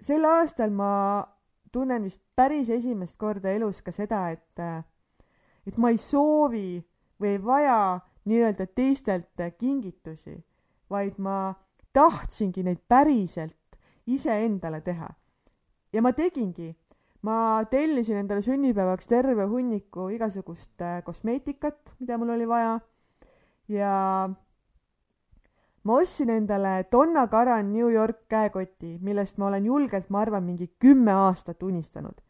sel 0.00 0.24
aastal 0.24 0.70
ma 0.70 0.90
tunnen 1.72 2.02
vist 2.02 2.22
päris 2.36 2.68
esimest 2.70 3.18
korda 3.18 3.50
elus 3.50 3.82
ka 3.82 3.92
seda, 3.92 4.28
et, 4.30 4.60
et 5.66 5.76
ma 5.76 5.90
ei 5.90 5.98
soovi 5.98 6.84
või 7.20 7.34
ei 7.34 7.40
vaja 7.44 7.80
nii-öelda 8.28 8.66
teistelt 8.74 9.42
kingitusi, 9.58 10.36
vaid 10.90 11.18
ma 11.18 11.54
tahtsingi 11.92 12.62
neid 12.62 12.80
päriselt 12.88 13.78
iseendale 14.06 14.80
teha. 14.80 15.08
Ja 15.92 16.02
ma 16.02 16.12
tegingi. 16.12 16.74
ma 17.22 17.64
tellisin 17.70 18.20
endale 18.20 18.42
sünnipäevaks 18.46 19.08
terve 19.10 19.48
hunniku 19.50 20.06
igasugust 20.14 20.82
äh, 20.82 21.00
kosmeetikat, 21.04 21.96
mida 21.98 22.18
mul 22.18 22.30
oli 22.30 22.46
vaja. 22.48 22.78
ja 23.68 24.30
ma 25.84 25.96
ostsin 25.98 26.30
endale 26.30 26.84
Donna 26.92 27.26
Karan 27.26 27.72
New 27.72 27.90
York 27.90 28.28
käekoti, 28.28 28.98
millest 29.02 29.38
ma 29.38 29.46
olen 29.46 29.64
julgelt, 29.64 30.10
ma 30.10 30.20
arvan, 30.20 30.44
mingi 30.44 30.70
kümme 30.78 31.12
aastat 31.12 31.62
unistanud. 31.62 32.20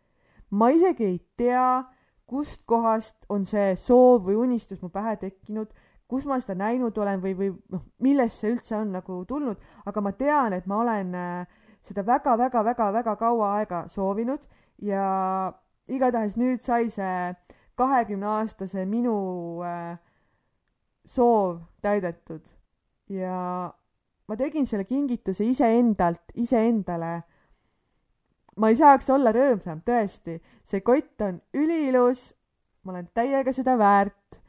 ma 0.50 0.68
isegi 0.68 1.04
ei 1.04 1.20
tea, 1.36 1.84
kustkohast 2.26 3.28
on 3.28 3.44
see 3.44 3.76
soov 3.76 4.24
või 4.24 4.36
unistus 4.36 4.82
mu 4.82 4.88
pähe 4.88 5.16
tekkinud 5.16 5.72
kus 6.08 6.24
ma 6.24 6.38
seda 6.40 6.56
näinud 6.56 6.96
olen 6.98 7.20
või, 7.20 7.34
või 7.36 7.50
noh, 7.72 7.84
millest 8.00 8.40
see 8.40 8.52
üldse 8.54 8.76
on 8.78 8.94
nagu 8.96 9.20
tulnud, 9.28 9.60
aga 9.86 10.00
ma 10.00 10.12
tean, 10.16 10.54
et 10.56 10.66
ma 10.66 10.80
olen 10.80 11.12
äh, 11.14 11.57
seda 11.88 12.04
väga-väga-väga-väga 12.06 13.16
kaua 13.16 13.54
aega 13.58 13.84
soovinud 13.92 14.44
ja 14.84 15.06
igatahes 15.88 16.36
nüüd 16.36 16.62
sai 16.64 16.88
see 16.92 17.32
kahekümneaastase 17.78 18.84
minu 18.90 19.16
äh, 19.64 19.96
soov 21.08 21.62
täidetud 21.82 22.44
ja 23.08 23.72
ma 24.28 24.36
tegin 24.36 24.66
selle 24.68 24.84
kingituse 24.84 25.46
iseendalt, 25.48 26.34
iseendale. 26.34 27.22
ma 28.58 28.68
ei 28.72 28.76
saaks 28.76 29.06
olla 29.14 29.30
rõõmsam, 29.32 29.80
tõesti, 29.86 30.40
see 30.66 30.82
kott 30.82 31.22
on 31.22 31.38
üliilus, 31.54 32.32
ma 32.82 32.96
olen 32.96 33.06
täiega 33.14 33.54
seda 33.54 33.76
väärt 33.78 34.40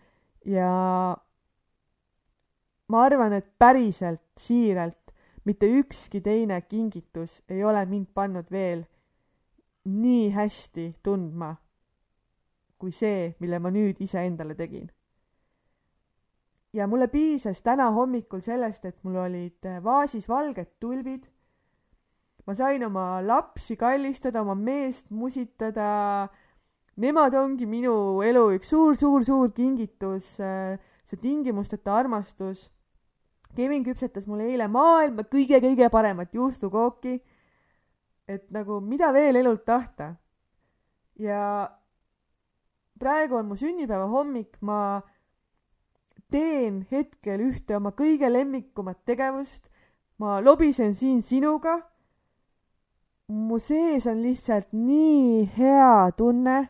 ja 0.50 0.70
ma 2.90 3.04
arvan, 3.06 3.36
et 3.38 3.48
päriselt, 3.62 4.24
siiralt, 4.40 4.99
mitte 5.50 5.66
ükski 5.82 6.22
teine 6.22 6.62
kingitus 6.62 7.42
ei 7.50 7.64
ole 7.66 7.82
mind 7.90 8.14
pannud 8.14 8.52
veel 8.54 8.86
nii 9.90 10.30
hästi 10.36 10.92
tundma 11.04 11.56
kui 12.80 12.96
see, 12.96 13.34
mille 13.44 13.60
ma 13.60 13.72
nüüd 13.74 14.00
iseendale 14.02 14.56
tegin. 14.56 14.88
ja 16.74 16.86
mulle 16.88 17.08
piisas 17.10 17.64
täna 17.66 17.90
hommikul 17.92 18.44
sellest, 18.46 18.84
et 18.86 18.98
mul 19.04 19.18
olid 19.18 19.68
vaasis 19.84 20.30
valged 20.30 20.78
tulbid. 20.80 21.28
ma 22.48 22.56
sain 22.56 22.84
oma 22.86 23.20
lapsi 23.26 23.76
kallistada, 23.76 24.42
oma 24.42 24.56
meest 24.56 25.10
musitada, 25.12 26.30
nemad 26.96 27.36
ongi 27.36 27.66
minu 27.66 28.22
elu 28.24 28.46
üks 28.56 28.72
suur-suur-suur 28.72 29.52
kingitus, 29.52 30.38
see 30.40 31.22
tingimusteta 31.22 31.94
armastus. 32.00 32.70
Kevin 33.56 33.84
küpsetas 33.84 34.28
mulle 34.28 34.46
eile 34.52 34.68
maailma 34.68 35.26
kõige-kõige 35.26 35.90
paremat 35.92 36.34
juustukooki. 36.34 37.20
et 38.30 38.52
nagu 38.52 38.80
mida 38.80 39.12
veel 39.14 39.36
elult 39.36 39.66
tahta. 39.66 40.16
ja 41.20 41.70
praegu 43.00 43.36
on 43.36 43.46
mu 43.46 43.56
sünnipäeva 43.56 44.08
hommik, 44.08 44.58
ma 44.62 45.02
teen 46.32 46.86
hetkel 46.92 47.40
ühte 47.42 47.76
oma 47.76 47.92
kõige 47.92 48.32
lemmikumat 48.32 49.06
tegevust. 49.06 49.70
ma 50.18 50.40
lobisen 50.42 50.96
siin 50.96 51.22
sinuga. 51.22 51.82
mu 53.28 53.60
sees 53.60 54.08
on 54.08 54.22
lihtsalt 54.22 54.74
nii 54.74 55.46
hea 55.58 56.12
tunne 56.18 56.70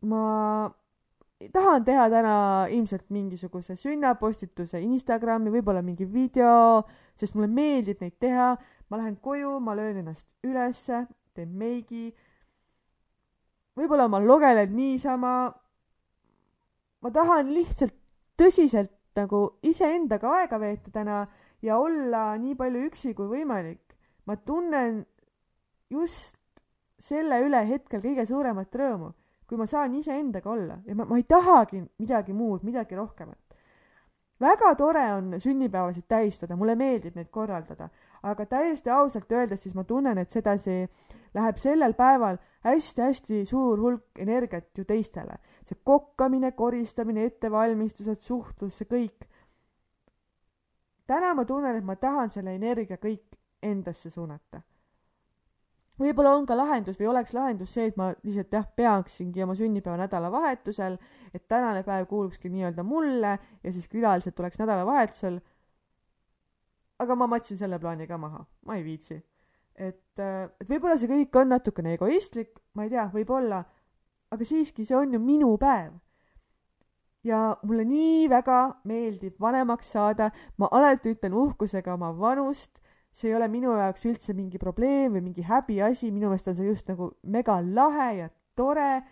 ma 0.00 0.70
tahan 1.46 1.84
teha 1.86 2.08
täna 2.10 2.66
ilmselt 2.74 3.06
mingisuguse 3.14 3.76
sünnapostituse 3.78 4.80
Instagrami, 4.82 5.52
võib-olla 5.54 5.84
mingi 5.86 6.06
video, 6.10 6.82
sest 7.18 7.36
mulle 7.38 7.50
meeldib 7.52 8.02
neid 8.02 8.18
teha. 8.18 8.56
ma 8.88 8.96
lähen 8.96 9.18
koju, 9.20 9.58
ma 9.60 9.74
löön 9.76 10.00
ennast 10.00 10.26
ülesse, 10.42 11.06
teen 11.34 11.54
meigi. 11.54 12.10
võib-olla 13.78 14.08
ma 14.08 14.18
logelen 14.18 14.74
niisama. 14.74 15.54
ma 17.00 17.10
tahan 17.10 17.54
lihtsalt 17.54 17.94
tõsiselt 18.36 18.94
nagu 19.14 19.58
iseendaga 19.62 20.30
aega 20.40 20.58
veeta 20.58 20.90
täna 20.90 21.26
ja 21.62 21.78
olla 21.78 22.36
nii 22.38 22.54
palju 22.54 22.82
üksi 22.90 23.14
kui 23.14 23.30
võimalik. 23.30 23.94
ma 24.26 24.36
tunnen 24.36 25.06
just 25.90 26.34
selle 26.98 27.38
üle 27.46 27.62
hetkel 27.68 28.02
kõige 28.02 28.26
suuremat 28.26 28.74
rõõmu 28.74 29.14
kui 29.48 29.56
ma 29.56 29.66
saan 29.66 29.94
iseendaga 29.96 30.50
olla 30.50 30.78
ja 30.86 30.94
ma, 30.94 31.06
ma 31.08 31.16
ei 31.16 31.24
tahagi 31.28 31.82
midagi 31.98 32.32
muud, 32.36 32.64
midagi 32.68 32.96
rohkemat. 32.96 33.38
väga 34.40 34.74
tore 34.78 35.04
on 35.12 35.40
sünnipäevasid 35.40 36.04
tähistada, 36.08 36.56
mulle 36.56 36.76
meeldib 36.76 37.16
neid 37.16 37.30
korraldada, 37.30 37.88
aga 38.22 38.46
täiesti 38.46 38.90
ausalt 38.90 39.32
öeldes 39.32 39.62
siis 39.62 39.74
ma 39.74 39.84
tunnen, 39.84 40.18
et 40.18 40.30
sedasi 40.30 40.84
läheb 41.34 41.56
sellel 41.58 41.94
päeval 41.98 42.38
hästi-hästi 42.64 43.44
suur 43.46 43.80
hulk 43.80 44.18
energiat 44.18 44.78
ju 44.78 44.84
teistele. 44.84 45.38
see 45.64 45.76
kokkamine, 45.84 46.52
koristamine, 46.52 47.24
ettevalmistused, 47.24 48.20
suhtlus, 48.20 48.78
see 48.78 48.86
kõik. 48.88 49.26
täna 51.06 51.34
ma 51.34 51.44
tunnen, 51.44 51.76
et 51.76 51.84
ma 51.84 51.96
tahan 51.96 52.30
selle 52.30 52.54
energia 52.54 52.96
kõik 52.96 53.38
endasse 53.62 54.10
suunata 54.10 54.62
võib-olla 55.98 56.32
on 56.36 56.46
ka 56.46 56.56
lahendus 56.56 56.98
või 56.98 57.10
oleks 57.12 57.34
lahendus 57.34 57.72
see, 57.74 57.88
et 57.90 57.96
ma 57.98 58.10
lihtsalt 58.22 58.54
jah, 58.54 58.66
peaksingi 58.76 59.42
oma 59.44 59.56
sünnipäeva 59.58 59.98
nädalavahetusel, 60.04 60.98
et 61.34 61.46
tänane 61.50 61.82
päev 61.86 62.06
kuulukski 62.10 62.50
nii-öelda 62.52 62.84
mulle 62.86 63.38
ja 63.62 63.72
siis 63.72 63.88
külalised 63.90 64.36
tuleks 64.36 64.60
nädalavahetusel. 64.62 65.40
aga 66.98 67.14
ma 67.14 67.26
matsin 67.30 67.58
selle 67.58 67.78
plaani 67.78 68.06
ka 68.06 68.18
maha, 68.18 68.44
ma 68.66 68.76
ei 68.76 68.84
viitsi. 68.84 69.22
et, 69.74 70.18
äh, 70.18 70.50
et 70.60 70.68
võib-olla 70.70 70.96
see 70.98 71.10
kõik 71.10 71.40
on 71.40 71.48
natukene 71.48 71.94
egoistlik, 71.94 72.58
ma 72.74 72.84
ei 72.84 72.90
tea, 72.90 73.10
võib-olla, 73.12 73.64
aga 74.30 74.44
siiski, 74.44 74.84
see 74.84 74.96
on 74.96 75.12
ju 75.12 75.20
minu 75.20 75.56
päev. 75.58 75.92
ja 77.24 77.56
mulle 77.62 77.84
nii 77.84 78.28
väga 78.30 78.80
meeldib 78.84 79.40
vanemaks 79.40 79.90
saada, 79.92 80.30
ma 80.56 80.68
alati 80.70 81.10
ütlen 81.16 81.34
uhkusega 81.34 81.94
oma 81.94 82.12
vanust 82.18 82.78
see 83.12 83.30
ei 83.30 83.36
ole 83.36 83.48
minu 83.50 83.72
jaoks 83.76 84.04
üldse 84.08 84.34
mingi 84.36 84.60
probleem 84.60 85.16
või 85.16 85.24
mingi 85.30 85.44
häbiasi, 85.46 86.12
minu 86.12 86.30
meelest 86.30 86.50
on 86.52 86.58
see 86.58 86.68
just 86.68 86.90
nagu 86.90 87.10
mega 87.22 87.58
lahe 87.64 88.08
ja 88.18 88.28
tore. 88.56 89.02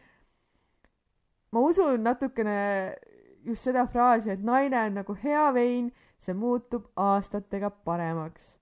ma 1.53 1.63
usun 1.63 2.03
natukene 2.05 2.59
just 3.47 3.65
seda 3.65 3.87
fraasi, 3.87 4.31
et 4.35 4.43
naine 4.45 4.79
on 4.89 4.99
nagu 5.01 5.17
hea 5.23 5.47
vein, 5.55 5.91
see 6.19 6.35
muutub 6.35 6.91
aastatega 6.97 7.71
paremaks. 7.71 8.57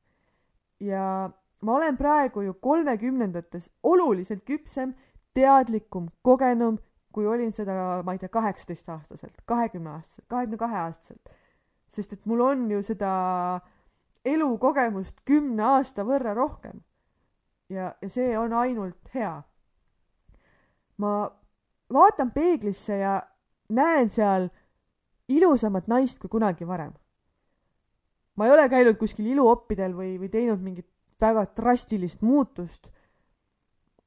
ja 0.81 1.31
ma 1.61 1.77
olen 1.79 1.97
praegu 1.97 2.43
ju 2.43 2.55
kolmekümnendates 2.55 3.71
oluliselt 3.83 4.45
küpsem, 4.45 4.95
teadlikum, 5.35 6.11
kogenum, 6.23 6.79
kui 7.15 7.27
olin 7.27 7.53
seda, 7.53 8.03
ma 8.05 8.13
ei 8.13 8.19
tea, 8.19 8.29
kaheksateistaastaselt, 8.29 9.43
kahekümne 9.47 9.97
aastaselt, 9.97 10.27
kahekümne 10.29 10.59
kahe 10.59 10.83
aastaselt. 10.87 11.31
sest 11.89 12.13
et 12.13 12.27
mul 12.27 12.41
on 12.43 12.71
ju 12.71 12.83
seda 12.83 13.11
äh, 13.55 13.74
elukogemust 14.25 15.21
kümne 15.25 15.63
aasta 15.63 16.05
võrra 16.05 16.35
rohkem. 16.35 16.83
ja, 17.69 17.95
ja 18.03 18.09
see 18.09 18.39
on 18.39 18.53
ainult 18.53 19.15
hea. 19.15 19.43
ma 20.97 21.31
vaatan 21.93 22.31
peeglisse 22.33 22.99
ja 22.99 23.23
näen 23.69 24.09
seal 24.09 24.49
ilusamat 25.29 25.89
naist 25.89 26.19
kui 26.19 26.29
kunagi 26.29 26.67
varem. 26.67 26.93
ma 28.37 28.47
ei 28.47 28.53
ole 28.53 28.69
käinud 28.69 28.97
kuskil 28.99 29.27
iluoppidel 29.27 29.95
või, 29.97 30.19
või 30.19 30.29
teinud 30.29 30.61
mingit 30.61 30.89
väga 31.21 31.47
drastilist 31.57 32.23
muutust. 32.23 32.91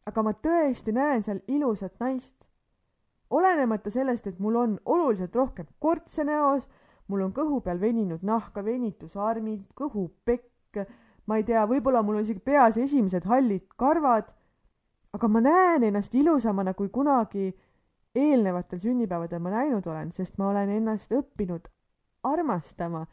aga 0.05 0.23
ma 0.23 0.33
tõesti 0.33 0.93
näen 0.93 1.23
seal 1.23 1.39
ilusat 1.47 1.99
naist. 1.99 2.35
olenemata 3.29 3.91
sellest, 3.91 4.27
et 4.27 4.39
mul 4.39 4.55
on 4.55 4.79
oluliselt 4.85 5.35
rohkem 5.35 5.67
kortse 5.79 6.23
näos 6.23 6.67
mul 7.07 7.23
on 7.27 7.33
kõhu 7.35 7.61
peal 7.63 7.79
veninud 7.79 8.23
nahka, 8.27 8.63
venitusarmid, 8.65 9.63
kõhupekk, 9.77 10.83
ma 11.27 11.37
ei 11.39 11.45
tea, 11.47 11.63
võib-olla 11.67 12.03
mul 12.03 12.19
on 12.19 12.25
isegi 12.25 12.43
peas 12.43 12.77
esimesed 12.77 13.27
hallid 13.27 13.65
karvad, 13.79 14.33
aga 15.15 15.29
ma 15.31 15.41
näen 15.43 15.87
ennast 15.87 16.15
ilusamana 16.15 16.73
kui 16.77 16.89
kunagi 16.93 17.51
eelnevatel 18.17 18.79
sünnipäevadel 18.81 19.41
ma 19.43 19.53
näinud 19.53 19.87
olen, 19.87 20.11
sest 20.11 20.37
ma 20.37 20.49
olen 20.51 20.69
ennast 20.73 21.13
õppinud 21.15 21.67
armastama 22.27 23.05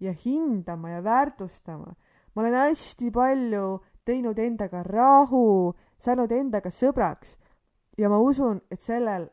ja 0.00 0.12
hindama 0.24 0.90
ja 0.90 1.04
väärtustama. 1.04 1.94
ma 2.34 2.42
olen 2.42 2.54
hästi 2.54 3.10
palju 3.10 3.80
teinud 4.04 4.38
endaga 4.38 4.82
rahu, 4.82 5.74
saanud 5.98 6.32
endaga 6.32 6.70
sõbraks. 6.70 7.38
Ja 7.98 8.08
ma 8.08 8.18
usun, 8.18 8.60
et 8.70 8.80
sellel 8.80 9.28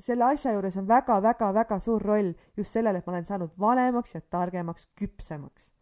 selle 0.00 0.24
asja 0.24 0.52
juures 0.52 0.76
on 0.76 0.88
väga-väga-väga 0.88 1.78
suur 1.80 2.02
roll 2.02 2.32
just 2.56 2.72
sellel, 2.72 2.96
et 2.96 3.06
ma 3.06 3.12
olen 3.12 3.24
saanud 3.24 3.50
vanemaks 3.58 4.14
ja 4.14 4.20
targemaks, 4.20 4.88
küpsemaks. 4.98 5.72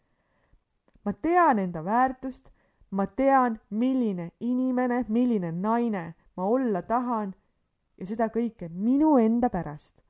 ma 1.05 1.13
tean 1.13 1.59
enda 1.59 1.85
väärtust, 1.85 2.51
ma 2.91 3.07
tean, 3.07 3.61
milline 3.71 4.33
inimene, 4.41 5.05
milline 5.09 5.53
naine 5.53 6.15
ma 6.37 6.45
olla 6.45 6.83
tahan 6.83 7.35
ja 7.97 8.07
seda 8.07 8.29
kõike 8.33 8.69
minu 8.73 9.17
enda 9.21 9.49
pärast. 9.53 10.03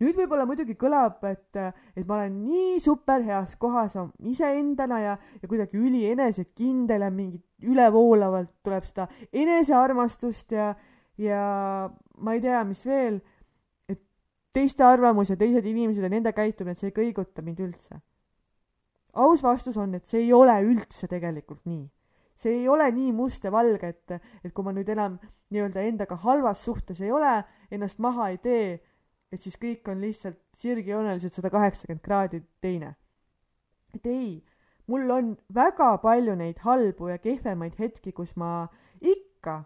nüüd 0.00 0.16
võib-olla 0.18 0.44
muidugi 0.44 0.74
kõlab, 0.76 1.22
et, 1.24 1.56
et 1.96 2.04
ma 2.04 2.18
olen 2.18 2.34
nii 2.44 2.80
superheas 2.84 3.54
kohas 3.56 3.96
iseendana 4.28 4.98
ja, 5.00 5.14
ja 5.40 5.48
kuidagi 5.48 5.80
ülienesekindel 5.80 7.06
ja 7.06 7.10
mingi 7.10 7.40
ülevoolavalt 7.64 8.52
tuleb 8.64 8.84
seda 8.84 9.08
enesearmastust 9.32 10.52
ja, 10.52 10.74
ja 11.18 11.90
ma 12.18 12.34
ei 12.36 12.40
tea, 12.40 12.62
mis 12.64 12.84
veel, 12.86 13.20
et 13.88 14.00
teiste 14.56 14.84
arvamus 14.84 15.32
ja 15.32 15.38
teised 15.40 15.66
inimesed 15.66 16.04
ja 16.04 16.12
nende 16.12 16.32
käitumine, 16.36 16.76
see 16.76 16.90
ei 16.90 16.96
kõiguta 16.96 17.44
mind 17.44 17.60
üldse. 17.64 18.00
aus 19.16 19.42
vastus 19.42 19.76
on, 19.80 19.94
et 19.94 20.04
see 20.04 20.26
ei 20.26 20.32
ole 20.32 20.56
üldse 20.62 21.08
tegelikult 21.08 21.64
nii. 21.64 21.86
see 22.36 22.52
ei 22.60 22.68
ole 22.68 22.90
nii 22.92 23.12
must 23.16 23.44
ja 23.44 23.52
valge, 23.52 23.88
et, 23.88 24.20
et 24.44 24.52
kui 24.52 24.64
ma 24.64 24.72
nüüd 24.76 24.88
enam 24.92 25.18
nii-öelda 25.50 25.86
endaga 25.88 26.16
halvas 26.20 26.64
suhtes 26.64 27.00
ei 27.00 27.12
ole, 27.12 27.44
ennast 27.70 27.98
maha 27.98 28.28
ei 28.34 28.38
tee, 28.38 28.80
et 29.32 29.40
siis 29.40 29.56
kõik 29.56 29.88
on 29.88 30.00
lihtsalt 30.00 30.38
sirgjooneliselt 30.54 31.32
sada 31.32 31.50
kaheksakümmend 31.50 32.04
kraadi 32.04 32.42
teine. 32.60 32.96
et 33.94 34.06
ei, 34.06 34.44
mul 34.86 35.10
on 35.10 35.32
väga 35.54 35.96
palju 35.98 36.34
neid 36.36 36.60
halbu 36.60 37.08
ja 37.08 37.18
kehvemaid 37.18 37.78
hetki, 37.78 38.12
kus 38.12 38.36
ma 38.36 38.68
ikka 39.00 39.64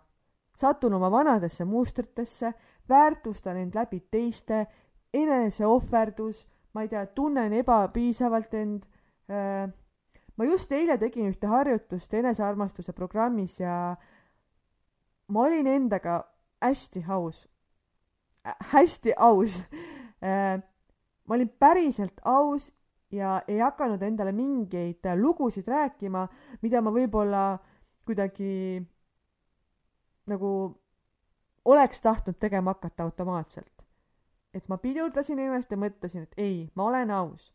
satun 0.61 0.95
oma 0.95 1.11
vanadesse 1.11 1.65
mustritesse, 1.65 2.53
väärtustan 2.89 3.57
end 3.57 3.75
läbi 3.75 4.01
teiste, 4.11 4.67
eneseohverdus, 5.15 6.45
ma 6.75 6.85
ei 6.85 6.91
tea, 6.93 7.05
tunnen 7.17 7.53
ebapiisavalt 7.61 8.55
end. 8.55 8.83
Äh, 9.31 9.69
ma 10.37 10.47
just 10.49 10.73
eile 10.73 10.97
tegin 10.99 11.31
ühte 11.31 11.51
harjutust 11.51 12.15
enesearmastuse 12.17 12.95
programmis 12.97 13.59
ja 13.61 13.95
ma 15.31 15.47
olin 15.47 15.69
endaga 15.69 16.23
hästi 16.63 17.05
aus, 17.09 17.47
äh, 18.47 18.57
hästi 18.75 19.17
aus. 19.17 19.61
Äh, 20.21 20.61
ma 21.25 21.35
olin 21.35 21.49
päriselt 21.59 22.21
aus 22.25 22.73
ja 23.11 23.41
ei 23.49 23.59
hakanud 23.59 24.03
endale 24.03 24.33
mingeid 24.33 25.07
lugusid 25.17 25.69
rääkima, 25.69 26.27
mida 26.63 26.83
ma 26.83 26.93
võib-olla 26.95 27.45
kuidagi 28.07 28.83
nagu 30.31 30.51
oleks 31.65 32.01
tahtnud 32.01 32.39
tegema 32.41 32.75
hakata 32.75 33.05
automaatselt. 33.05 33.73
et 34.55 34.69
ma 34.69 34.79
pidurdasin 34.83 35.39
ennast 35.39 35.71
ja 35.71 35.77
mõtlesin, 35.79 36.25
et 36.27 36.35
ei, 36.37 36.71
ma 36.75 36.89
olen 36.91 37.11
aus. 37.11 37.53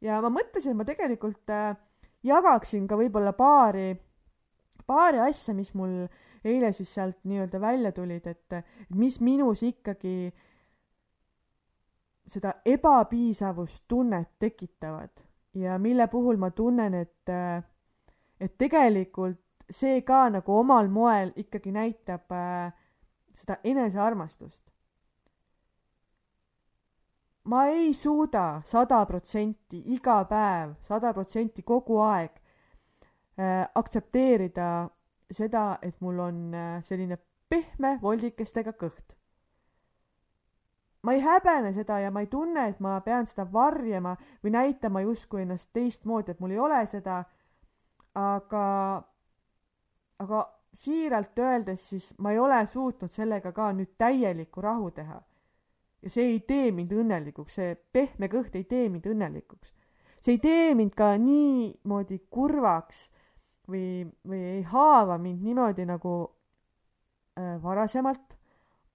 ja 0.00 0.20
ma 0.22 0.30
mõtlesin, 0.32 0.72
et 0.72 0.76
ma 0.76 0.84
tegelikult 0.88 1.50
äh, 1.50 1.76
jagaksin 2.22 2.86
ka 2.88 2.96
võib-olla 2.96 3.32
paari, 3.36 3.94
paari 4.86 5.20
asja, 5.24 5.54
mis 5.54 5.74
mul 5.74 6.06
eile 6.44 6.72
siis 6.72 6.94
sealt 6.94 7.18
nii-öelda 7.28 7.60
välja 7.60 7.92
tulid, 7.92 8.26
et, 8.26 8.56
mis 8.96 9.20
minus 9.20 9.62
ikkagi 9.62 10.32
seda 12.30 12.54
ebapiisavustunnet 12.64 14.30
tekitavad 14.38 15.24
ja 15.54 15.78
mille 15.78 16.06
puhul 16.08 16.38
ma 16.40 16.50
tunnen, 16.50 16.94
et, 16.94 17.32
et 18.40 18.58
tegelikult 18.58 19.40
see 19.70 20.02
ka 20.02 20.28
nagu 20.30 20.58
omal 20.58 20.88
moel 20.88 21.32
ikkagi 21.36 21.72
näitab 21.72 22.32
äh, 22.32 22.72
seda 23.34 23.56
enesearmastust. 23.64 24.64
ma 27.44 27.64
ei 27.66 27.94
suuda 27.94 28.60
sada 28.64 29.06
protsenti 29.06 29.82
iga 29.94 30.24
päev, 30.24 30.74
sada 30.82 31.12
protsenti 31.12 31.62
kogu 31.62 31.98
aeg 32.04 32.30
äh, 33.40 33.66
aktsepteerida 33.74 34.88
seda, 35.30 35.78
et 35.82 35.96
mul 36.00 36.18
on 36.18 36.54
äh, 36.54 36.82
selline 36.84 37.18
pehme 37.48 37.98
voldikestega 38.02 38.74
kõht. 38.78 39.16
ma 41.02 41.14
ei 41.16 41.22
häbene 41.24 41.72
seda 41.72 41.98
ja 41.98 42.10
ma 42.10 42.20
ei 42.20 42.28
tunne, 42.28 42.68
et 42.68 42.80
ma 42.80 42.98
pean 43.00 43.26
seda 43.26 43.46
varjama 43.52 44.16
või 44.44 44.52
näitama 44.52 45.00
justkui 45.00 45.42
ennast 45.42 45.70
teistmoodi, 45.72 46.34
et 46.34 46.40
mul 46.40 46.52
ei 46.52 46.58
ole 46.60 46.80
seda, 46.86 47.22
aga, 48.14 48.64
aga 50.20 50.44
siiralt 50.74 51.38
öeldes 51.38 51.88
siis 51.90 52.14
ma 52.18 52.32
ei 52.32 52.38
ole 52.38 52.60
suutnud 52.66 53.12
sellega 53.12 53.52
ka 53.52 53.72
nüüd 53.74 53.96
täielikku 53.98 54.62
rahu 54.62 54.90
teha. 54.90 55.20
ja 56.02 56.10
see 56.10 56.24
ei 56.32 56.40
tee 56.40 56.70
mind 56.72 56.92
õnnelikuks, 56.96 57.54
see 57.58 57.74
pehme 57.92 58.30
kõht 58.32 58.54
ei 58.56 58.64
tee 58.64 58.88
mind 58.88 59.06
õnnelikuks. 59.10 59.72
see 60.20 60.36
ei 60.36 60.42
tee 60.42 60.74
mind 60.74 60.94
ka 60.96 61.16
niimoodi 61.18 62.20
kurvaks 62.30 63.08
või, 63.68 64.06
või 64.26 64.44
ei 64.56 64.62
haava 64.62 65.18
mind 65.18 65.42
niimoodi 65.44 65.86
nagu 65.88 66.14
äh, 67.38 67.56
varasemalt, 67.62 68.38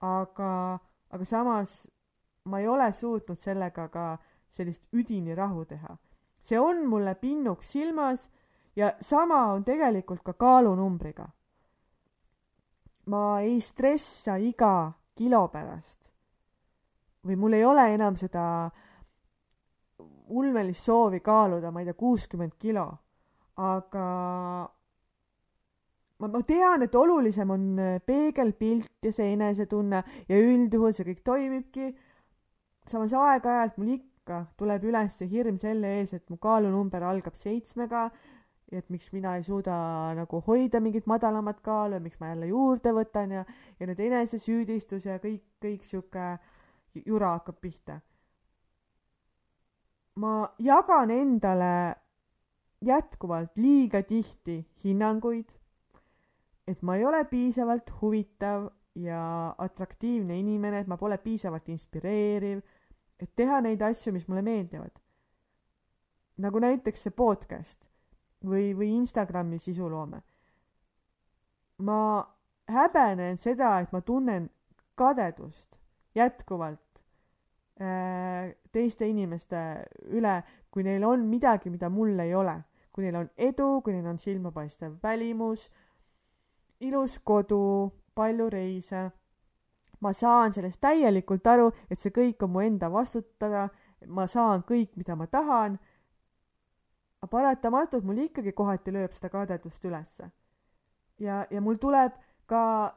aga, 0.00 0.80
aga 1.10 1.24
samas 1.24 1.84
ma 2.46 2.60
ei 2.60 2.68
ole 2.68 2.88
suutnud 2.92 3.38
sellega 3.42 3.88
ka 3.88 4.08
sellist 4.50 4.84
üdini 4.94 5.34
rahu 5.34 5.64
teha. 5.64 5.96
see 6.40 6.58
on 6.58 6.86
mulle 6.86 7.14
pinnuks 7.14 7.72
silmas 7.72 8.30
ja 8.76 8.92
sama 9.00 9.46
on 9.52 9.64
tegelikult 9.64 10.22
ka 10.22 10.32
kaalunumbriga. 10.32 11.28
ma 13.06 13.40
ei 13.40 13.60
stressa 13.60 14.36
iga 14.36 14.92
kilo 15.14 15.48
pärast. 15.48 16.10
või 17.26 17.36
mul 17.36 17.52
ei 17.52 17.64
ole 17.64 17.94
enam 17.94 18.16
seda 18.16 18.70
ulmelist 20.28 20.84
soovi 20.84 21.20
kaaluda, 21.20 21.70
ma 21.70 21.80
ei 21.80 21.84
tea, 21.84 21.94
kuuskümmend 21.94 22.52
kilo 22.58 22.98
aga 23.56 24.06
ma, 26.20 26.28
ma 26.28 26.42
tean, 26.44 26.84
et 26.84 26.94
olulisem 26.94 27.50
on 27.52 27.64
peegelpilt 28.06 29.08
ja 29.08 29.12
see 29.14 29.32
enesetunne 29.32 30.02
ja 30.28 30.40
üldjuhul 30.40 30.94
see 30.96 31.08
kõik 31.10 31.22
toimibki. 31.24 31.90
samas 32.86 33.16
aeg-ajalt 33.16 33.80
mul 33.80 33.96
ikka 33.96 34.44
tuleb 34.60 34.84
üles 34.86 35.20
hirm 35.30 35.56
selle 35.58 35.96
ees, 35.98 36.12
et 36.12 36.28
mu 36.30 36.36
kaalunumber 36.36 37.02
algab 37.02 37.34
seitsmega 37.34 38.10
et 38.72 38.88
miks 38.90 39.12
mina 39.14 39.36
ei 39.36 39.44
suuda 39.46 39.74
nagu 40.18 40.40
hoida 40.46 40.80
mingit 40.82 41.06
madalamat 41.06 41.60
kaalu 41.62 41.98
ja 41.98 42.02
miks 42.02 42.18
ma 42.20 42.32
jälle 42.32 42.48
juurde 42.50 42.92
võtan 42.94 43.36
ja, 43.38 43.44
ja 43.80 43.86
need 43.86 44.00
enesesüüdistus 44.02 45.06
ja 45.06 45.20
kõik, 45.22 45.44
kõik 45.62 45.86
sihuke 45.86 46.26
jura 47.06 47.36
hakkab 47.36 47.60
pihta. 47.62 48.00
ma 50.16 50.48
jagan 50.58 51.10
endale 51.10 51.94
jätkuvalt 52.84 53.58
liiga 53.60 54.02
tihti 54.02 54.58
hinnanguid, 54.84 55.50
et 56.66 56.82
ma 56.82 56.96
ei 56.96 57.04
ole 57.04 57.24
piisavalt 57.24 57.90
huvitav 58.00 58.70
ja 58.96 59.54
atraktiivne 59.58 60.38
inimene, 60.40 60.80
et 60.80 60.88
ma 60.88 60.96
pole 60.96 61.18
piisavalt 61.18 61.68
inspireeriv, 61.68 62.62
et 63.20 63.34
teha 63.36 63.60
neid 63.60 63.82
asju, 63.82 64.12
mis 64.12 64.26
mulle 64.28 64.42
meeldivad. 64.42 65.02
nagu 66.36 66.58
näiteks 66.60 67.02
see 67.02 67.12
podcast 67.16 67.86
või, 68.44 68.74
või 68.76 68.92
Instagrami 68.96 69.58
sisuloome. 69.58 70.22
ma 71.78 72.24
häbenen 72.68 73.36
seda, 73.38 73.80
et 73.80 73.92
ma 73.92 74.00
tunnen 74.00 74.48
kadedust 74.96 75.76
jätkuvalt 76.16 77.00
äh, 77.80 78.54
teiste 78.72 79.08
inimeste 79.08 79.58
üle, 80.08 80.42
kui 80.70 80.84
neil 80.84 81.04
on 81.04 81.26
midagi, 81.28 81.70
mida 81.70 81.90
mul 81.92 82.18
ei 82.20 82.34
ole, 82.34 82.56
kui 82.92 83.04
neil 83.04 83.20
on 83.20 83.28
edu, 83.36 83.80
kui 83.84 83.92
neil 83.92 84.08
on 84.08 84.18
silmapaistev 84.18 84.96
välimus, 85.02 85.68
ilus 86.80 87.18
kodu, 87.24 87.92
palju 88.16 88.50
reise. 88.50 89.10
ma 90.00 90.12
saan 90.12 90.52
sellest 90.52 90.80
täielikult 90.80 91.46
aru, 91.48 91.70
et 91.90 91.98
see 91.98 92.12
kõik 92.12 92.42
on 92.44 92.50
mu 92.52 92.60
enda 92.60 92.90
vastutada, 92.92 93.68
ma 94.12 94.26
saan 94.28 94.60
kõik, 94.68 94.90
mida 94.96 95.16
ma 95.16 95.24
tahan. 95.26 95.78
Aga 97.26 97.32
paratamatult 97.32 98.04
mul 98.06 98.22
ikkagi 98.26 98.52
kohati 98.54 98.92
lööb 98.94 99.12
seda 99.12 99.28
kadedust 99.28 99.84
ülesse. 99.84 100.30
ja, 101.18 101.46
ja 101.50 101.60
mul 101.60 101.76
tuleb 101.76 102.12
ka 102.46 102.94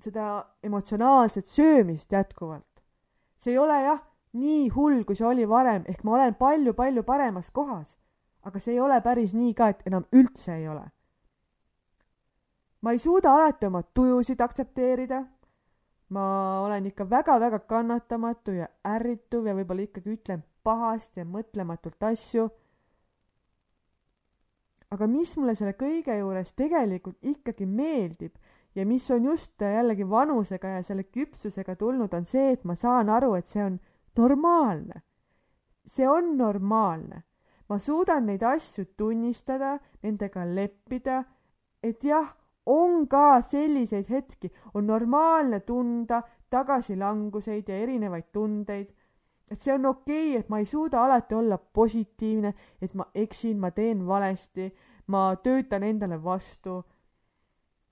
seda 0.00 0.44
emotsionaalset 0.62 1.46
söömist 1.46 2.12
jätkuvalt. 2.12 2.82
see 3.36 3.52
ei 3.52 3.58
ole 3.58 3.82
jah 3.82 4.00
nii 4.32 4.68
hull, 4.68 5.04
kui 5.04 5.16
see 5.16 5.26
oli 5.26 5.48
varem, 5.48 5.82
ehk 5.88 6.04
ma 6.04 6.14
olen 6.14 6.34
palju-palju 6.34 7.02
paremas 7.02 7.50
kohas. 7.50 7.98
aga 8.42 8.58
see 8.58 8.74
ei 8.74 8.80
ole 8.80 9.00
päris 9.00 9.34
nii 9.34 9.54
ka, 9.54 9.68
et 9.68 9.82
enam 9.86 10.04
üldse 10.12 10.54
ei 10.54 10.68
ole. 10.68 10.84
ma 12.82 12.92
ei 12.92 12.98
suuda 12.98 13.34
alati 13.34 13.66
oma 13.66 13.82
tujusid 13.82 14.40
aktsepteerida. 14.40 15.24
ma 16.10 16.24
olen 16.66 16.86
ikka 16.86 17.10
väga-väga 17.10 17.58
kannatamatu 17.58 18.52
ja 18.52 18.68
ärrituv 18.84 19.46
ja 19.46 19.54
võib-olla 19.54 19.86
ikkagi 19.86 20.16
ütlen 20.16 20.44
pahasti 20.62 21.20
ja 21.20 21.24
mõtlematult 21.24 22.02
asju. 22.02 22.50
Aga 24.90 25.06
mis 25.06 25.36
mulle 25.38 25.54
selle 25.54 25.76
kõige 25.78 26.16
juures 26.18 26.52
tegelikult 26.58 27.18
ikkagi 27.22 27.66
meeldib 27.66 28.34
ja 28.74 28.86
mis 28.86 29.06
on 29.10 29.24
just 29.24 29.60
jällegi 29.60 30.08
vanusega 30.08 30.76
ja 30.76 30.82
selle 30.82 31.04
küpsusega 31.04 31.76
tulnud, 31.76 32.12
on 32.14 32.24
see, 32.24 32.52
et 32.54 32.64
ma 32.64 32.74
saan 32.74 33.10
aru, 33.10 33.34
et 33.38 33.46
see 33.46 33.62
on 33.64 33.78
normaalne. 34.16 35.02
see 35.86 36.08
on 36.08 36.36
normaalne. 36.38 37.22
ma 37.68 37.78
suudan 37.78 38.26
neid 38.26 38.42
asju 38.42 38.84
tunnistada, 38.96 39.78
nendega 40.02 40.44
leppida, 40.44 41.24
et 41.82 42.04
jah, 42.04 42.34
on 42.66 43.06
ka 43.06 43.40
selliseid 43.42 44.10
hetki, 44.10 44.50
on 44.74 44.86
normaalne 44.86 45.60
tunda 45.60 46.22
tagasilanguseid 46.50 47.68
ja 47.68 47.78
erinevaid 47.78 48.32
tundeid, 48.32 48.90
et 49.50 49.60
see 49.60 49.74
on 49.74 49.86
okei 49.86 50.30
okay,, 50.30 50.40
et 50.40 50.48
ma 50.48 50.58
ei 50.58 50.66
suuda 50.66 51.04
alati 51.04 51.34
olla 51.34 51.58
positiivne, 51.58 52.54
et 52.82 52.94
ma 52.94 53.06
eksin, 53.14 53.58
ma 53.58 53.70
teen 53.70 54.06
valesti, 54.06 54.70
ma 55.10 55.34
töötan 55.42 55.82
endale 55.82 56.20
vastu 56.22 56.80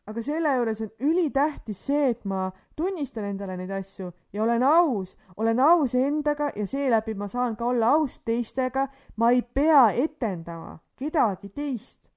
aga 0.08 0.22
selle 0.24 0.52
juures 0.56 0.80
on 0.84 0.90
ülitähtis 1.04 1.80
see, 1.90 2.08
et 2.14 2.24
ma 2.28 2.48
tunnistan 2.76 3.26
endale 3.28 3.58
neid 3.60 3.72
asju 3.76 4.08
ja 4.32 4.42
olen 4.42 4.64
aus, 4.64 5.16
olen 5.36 5.60
aus 5.60 5.94
endaga 5.98 6.50
ja 6.56 6.66
seeläbi 6.66 7.14
ma 7.18 7.28
saan 7.28 7.56
ka 7.56 7.68
olla 7.68 7.92
aus 7.98 8.18
teistega. 8.24 8.88
ma 9.16 9.30
ei 9.30 9.42
pea 9.42 9.90
etendama 9.92 10.78
kedagi 10.96 11.48
teist. 11.48 12.08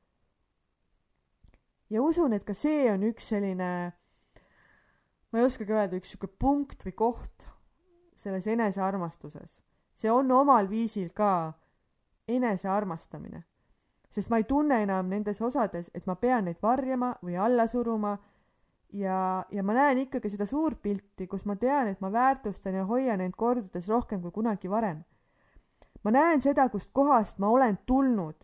ja 1.90 2.02
usun, 2.02 2.34
et 2.34 2.46
ka 2.48 2.54
see 2.56 2.88
on 2.92 3.04
üks 3.04 3.28
selline, 3.34 3.92
ma 5.32 5.40
ei 5.40 5.46
oskagi 5.46 5.76
öelda, 5.76 6.00
üks 6.00 6.14
sihuke 6.14 6.32
punkt 6.40 6.88
või 6.88 6.96
koht 6.96 7.48
selles 8.22 8.48
enesearmastuses. 8.48 9.62
see 9.94 10.12
on 10.12 10.32
omal 10.32 10.70
viisil 10.70 11.10
ka 11.14 11.54
enesearmastamine 12.28 13.44
sest 14.12 14.30
ma 14.30 14.38
ei 14.38 14.44
tunne 14.44 14.82
enam 14.84 15.08
nendes 15.10 15.42
osades, 15.42 15.90
et 15.96 16.06
ma 16.06 16.16
pean 16.20 16.46
neid 16.46 16.60
varjama 16.62 17.14
või 17.24 17.38
alla 17.40 17.68
suruma 17.68 18.18
ja, 18.94 19.46
ja 19.52 19.64
ma 19.64 19.74
näen 19.74 20.04
ikkagi 20.04 20.30
seda 20.34 20.46
suurt 20.46 20.82
pilti, 20.84 21.28
kus 21.28 21.46
ma 21.48 21.56
tean, 21.56 21.88
et 21.88 22.02
ma 22.04 22.12
väärtustan 22.12 22.76
ja 22.76 22.86
hoian 22.86 23.24
end 23.24 23.38
kordades 23.40 23.88
rohkem 23.88 24.22
kui 24.22 24.32
kunagi 24.32 24.70
varem. 24.70 25.04
ma 26.04 26.12
näen 26.12 26.42
seda, 26.42 26.68
kust 26.70 26.90
kohast 26.94 27.40
ma 27.40 27.50
olen 27.50 27.78
tulnud 27.86 28.36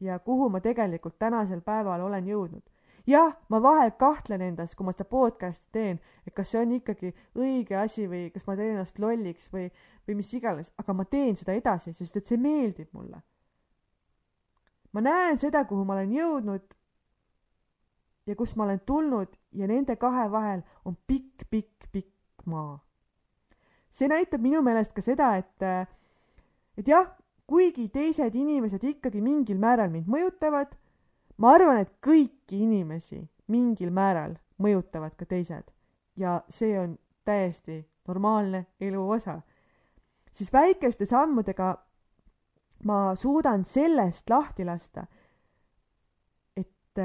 ja 0.00 0.18
kuhu 0.18 0.48
ma 0.50 0.60
tegelikult 0.60 1.18
tänasel 1.18 1.60
päeval 1.60 2.00
olen 2.00 2.26
jõudnud. 2.26 2.62
Jah, 3.06 3.34
ma 3.48 3.58
vahel 3.62 3.90
kahtlen 3.98 4.42
endas, 4.46 4.76
kui 4.76 4.86
ma 4.86 4.94
seda 4.94 5.08
podcast'i 5.10 5.72
teen, 5.72 5.98
et 6.26 6.34
kas 6.34 6.52
see 6.52 6.60
on 6.62 6.76
ikkagi 6.78 7.12
õige 7.38 7.76
asi 7.80 8.06
või 8.10 8.28
kas 8.34 8.46
ma 8.46 8.56
teen 8.56 8.76
ennast 8.76 8.98
lolliks 9.02 9.50
või, 9.52 9.68
või 10.06 10.20
mis 10.20 10.32
iganes, 10.38 10.72
aga 10.78 10.94
ma 10.94 11.04
teen 11.04 11.36
seda 11.36 11.56
edasi, 11.58 11.92
sest 11.96 12.16
et 12.16 12.28
see 12.28 12.40
meeldib 12.40 12.92
mulle 12.92 13.22
ma 14.92 15.00
näen 15.00 15.40
seda, 15.40 15.64
kuhu 15.64 15.84
ma 15.84 15.96
olen 15.96 16.12
jõudnud 16.12 16.76
ja 18.28 18.36
kust 18.38 18.56
ma 18.56 18.66
olen 18.66 18.80
tulnud 18.86 19.32
ja 19.58 19.68
nende 19.68 19.96
kahe 20.00 20.28
vahel 20.30 20.62
on 20.84 20.96
pikk, 21.06 21.48
pikk, 21.50 21.88
pikk 21.92 22.46
maa. 22.46 22.78
see 23.90 24.08
näitab 24.08 24.40
minu 24.40 24.62
meelest 24.62 24.94
ka 24.96 25.04
seda, 25.04 25.34
et, 25.40 25.66
et 26.76 26.88
jah, 26.88 27.10
kuigi 27.48 27.88
teised 27.92 28.34
inimesed 28.34 28.84
ikkagi 28.84 29.20
mingil 29.20 29.58
määral 29.60 29.90
mind 29.92 30.08
mõjutavad, 30.08 30.76
ma 31.38 31.54
arvan, 31.56 31.82
et 31.82 31.92
kõiki 32.04 32.62
inimesi 32.64 33.22
mingil 33.52 33.90
määral 33.90 34.36
mõjutavad 34.62 35.16
ka 35.18 35.26
teised 35.28 35.70
ja 36.16 36.40
see 36.48 36.76
on 36.78 36.96
täiesti 37.24 37.80
normaalne 38.08 38.66
elu 38.80 39.02
osa, 39.10 39.40
siis 40.32 40.52
väikeste 40.52 41.06
sammudega 41.06 41.74
ma 42.84 43.14
suudan 43.14 43.64
sellest 43.64 44.30
lahti 44.30 44.64
lasta, 44.66 45.06
et, 46.56 46.98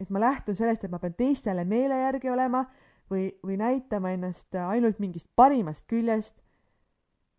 et 0.00 0.10
ma 0.10 0.20
lähtun 0.20 0.56
sellest, 0.58 0.84
et 0.84 0.90
ma 0.90 0.98
pean 0.98 1.14
teistele 1.14 1.64
meele 1.64 2.00
järgi 2.02 2.30
olema 2.30 2.64
või, 3.10 3.30
või 3.44 3.58
näitama 3.60 4.12
ennast 4.16 4.54
ainult 4.66 4.98
mingist 4.98 5.30
parimast 5.36 5.86
küljest 5.86 6.42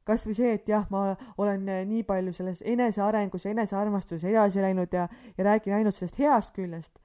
kas 0.07 0.23
või 0.27 0.37
see, 0.37 0.53
et 0.57 0.69
jah, 0.69 0.85
ma 0.93 1.15
olen 1.37 1.65
nii 1.89 2.03
palju 2.07 2.33
selles 2.35 2.63
enesearengus 2.65 3.45
ja 3.45 3.51
enesearmastuses 3.55 4.23
edasi 4.29 4.63
läinud 4.63 4.93
ja, 4.93 5.07
ja 5.37 5.49
räägin 5.49 5.75
ainult 5.77 5.95
sellest 5.97 6.19
heast 6.21 6.55
küljest, 6.55 6.95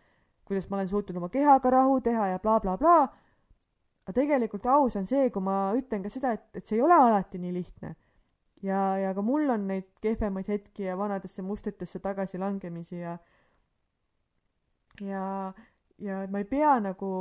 kuidas 0.49 0.69
ma 0.71 0.79
olen 0.79 0.91
suutnud 0.93 1.19
oma 1.21 1.33
kehaga 1.33 1.75
rahu 1.75 2.01
teha 2.05 2.31
ja 2.35 2.39
blablabla 2.43 2.79
bla, 2.79 2.95
bla. 3.09 4.07
aga 4.07 4.17
tegelikult 4.21 4.67
aus 4.67 4.97
on 5.01 5.07
see, 5.07 5.29
kui 5.35 5.43
ma 5.43 5.59
ütlen 5.79 6.07
ka 6.07 6.13
seda, 6.13 6.37
et, 6.39 6.49
et 6.55 6.67
see 6.67 6.79
ei 6.79 6.87
ole 6.87 6.95
alati 6.95 7.43
nii 7.43 7.53
lihtne. 7.59 7.95
ja, 8.63 8.81
ja 9.03 9.15
ka 9.15 9.23
mul 9.27 9.51
on 9.51 9.67
neid 9.67 9.91
kehvemaid 10.03 10.49
hetki 10.49 10.87
ja 10.87 10.97
vanadesse 10.99 11.43
mustritesse 11.43 11.99
tagasilangemisi 11.99 13.01
ja 13.03 13.19
ja, 15.01 15.53
ja 15.99 16.27
ma 16.31 16.43
ei 16.43 16.45
pea 16.45 16.77
nagu 16.81 17.13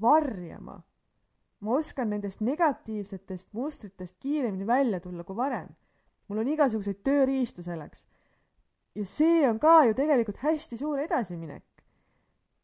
varjama 0.00 0.80
ma 1.60 1.76
oskan 1.76 2.10
nendest 2.10 2.40
negatiivsetest 2.40 3.52
mustritest 3.52 4.16
kiiremini 4.20 4.66
välja 4.66 5.00
tulla 5.00 5.24
kui 5.24 5.36
varem. 5.36 5.68
mul 6.28 6.38
on 6.38 6.48
igasuguseid 6.48 7.00
tööriistu 7.04 7.62
selleks. 7.62 8.06
ja 8.94 9.04
see 9.04 9.48
on 9.48 9.58
ka 9.58 9.84
ju 9.84 9.94
tegelikult 9.94 10.36
hästi 10.36 10.76
suur 10.76 10.98
edasiminek. 10.98 11.64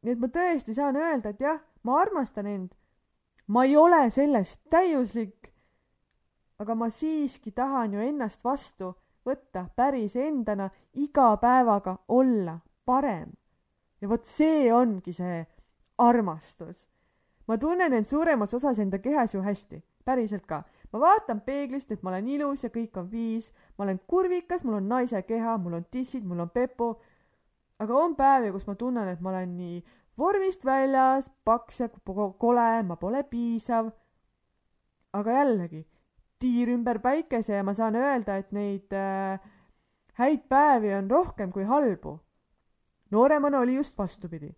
nii 0.02 0.12
et 0.12 0.18
ma 0.18 0.26
tõesti 0.28 0.74
saan 0.74 0.96
öelda, 0.96 1.28
et 1.28 1.40
jah, 1.40 1.60
ma 1.82 2.00
armastan 2.00 2.46
end. 2.46 2.74
ma 3.46 3.64
ei 3.64 3.76
ole 3.76 4.10
sellest 4.10 4.60
täiuslik. 4.70 5.52
aga 6.58 6.74
ma 6.74 6.90
siiski 6.90 7.50
tahan 7.50 7.94
ju 7.94 8.00
ennast 8.00 8.44
vastu 8.44 8.94
võtta 9.26 9.68
päris 9.76 10.16
endana, 10.16 10.70
iga 10.94 11.36
päevaga 11.36 11.98
olla 12.08 12.60
parem. 12.84 13.32
ja 14.00 14.08
vot 14.08 14.24
see 14.24 14.72
ongi 14.72 15.12
see 15.12 15.46
armastus 15.98 16.91
ma 17.48 17.58
tunnen 17.58 17.92
end 17.92 18.06
suuremas 18.06 18.54
osas 18.54 18.78
enda 18.78 18.98
kehas 18.98 19.34
ju 19.34 19.42
hästi, 19.42 19.82
päriselt 20.04 20.46
ka. 20.46 20.62
ma 20.92 21.00
vaatan 21.00 21.40
peeglist, 21.40 21.92
et 21.92 22.02
ma 22.02 22.10
olen 22.10 22.28
ilus 22.28 22.64
ja 22.64 22.70
kõik 22.70 22.98
on 23.00 23.08
viis, 23.10 23.52
ma 23.78 23.84
olen 23.84 24.00
kurvikas, 24.06 24.64
mul 24.64 24.78
on 24.80 24.88
naise 24.88 25.22
keha, 25.22 25.56
mul 25.58 25.78
on 25.80 25.86
tissid, 25.90 26.24
mul 26.24 26.40
on 26.44 26.50
pepu. 26.50 26.94
aga 27.78 27.94
on 27.94 28.16
päevi, 28.16 28.52
kus 28.52 28.66
ma 28.66 28.74
tunnen, 28.74 29.08
et 29.08 29.20
ma 29.20 29.30
olen 29.30 29.56
nii 29.56 29.82
vormist 30.18 30.64
väljas, 30.64 31.30
paks 31.44 31.80
ja 31.80 31.88
kole, 32.38 32.82
ma 32.82 32.96
pole 32.96 33.22
piisav. 33.22 33.90
aga 35.12 35.32
jällegi, 35.32 35.86
tiir 36.38 36.68
ümber 36.68 36.98
päikese 36.98 37.54
ja 37.54 37.64
ma 37.64 37.74
saan 37.74 37.96
öelda, 37.96 38.36
et 38.36 38.52
neid 38.52 38.92
äh, 38.92 39.40
häid 40.14 40.48
päevi 40.48 40.94
on 40.94 41.10
rohkem 41.10 41.52
kui 41.52 41.64
halbu. 41.64 42.20
nooremana 43.10 43.58
oli 43.60 43.74
just 43.74 43.98
vastupidi 43.98 44.54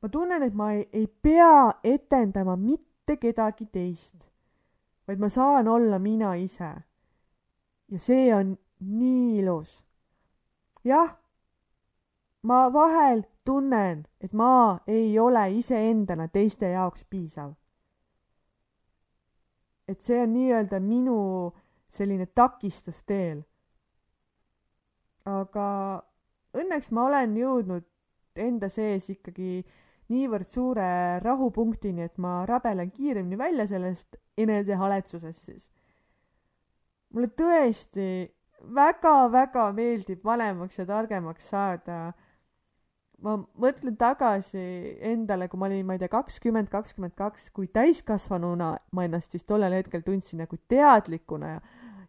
ma 0.00 0.08
tunnen, 0.08 0.42
et 0.42 0.54
ma 0.54 0.72
ei, 0.72 0.88
ei 0.92 1.06
pea 1.06 1.80
etendama 1.84 2.56
mitte 2.56 3.18
kedagi 3.20 3.66
teist, 3.72 4.28
vaid 5.06 5.20
ma 5.20 5.28
saan 5.28 5.68
olla 5.68 5.98
mina 5.98 6.34
ise. 6.34 6.72
ja 7.90 7.98
see 7.98 8.34
on 8.34 8.56
nii 8.80 9.38
ilus. 9.38 9.84
jah, 10.84 11.16
ma 12.42 12.72
vahel 12.72 13.24
tunnen, 13.44 14.06
et 14.20 14.32
ma 14.32 14.80
ei 14.86 15.18
ole 15.18 15.50
iseendana 15.52 16.28
teiste 16.28 16.70
jaoks 16.70 17.04
piisav. 17.04 17.52
et 19.88 20.00
see 20.00 20.22
on 20.22 20.32
nii-öelda 20.32 20.80
minu 20.80 21.52
selline 21.88 22.26
takistus 22.26 23.04
teel. 23.04 23.44
aga 25.24 25.68
õnneks 26.56 26.90
ma 26.90 27.04
olen 27.04 27.36
jõudnud 27.36 27.84
enda 28.40 28.68
sees 28.72 29.10
ikkagi 29.10 29.58
äh, 29.58 29.89
niivõrd 30.10 30.48
suure 30.50 30.86
rahupunktini, 31.22 32.08
et 32.08 32.18
ma 32.18 32.40
rabelen 32.48 32.90
kiiremini 32.90 33.38
välja 33.38 33.66
sellest 33.70 34.18
enesehaletsusest 34.38 35.46
siis. 35.50 35.70
mulle 37.10 37.30
tõesti 37.34 38.30
väga-väga 38.74 39.70
meeldib 39.74 40.24
vanemaks 40.24 40.78
ja 40.78 40.86
targemaks 40.86 41.48
saada. 41.48 42.12
ma 43.20 43.36
mõtlen 43.36 43.96
tagasi 44.00 44.60
endale, 45.04 45.48
kui 45.48 45.58
ma 45.60 45.66
olin, 45.66 45.84
ma 45.86 45.92
ei 45.92 46.00
tea, 46.00 46.08
kakskümmend, 46.08 46.70
kakskümmend 46.72 47.12
kaks, 47.14 47.50
kui 47.50 47.66
täiskasvanuna 47.68 48.70
ma 48.92 49.04
ennast 49.04 49.36
siis 49.36 49.44
tollel 49.44 49.76
hetkel 49.76 50.00
tundsin 50.02 50.40
nagu 50.40 50.56
teadlikuna 50.68 51.54
ja 51.54 51.60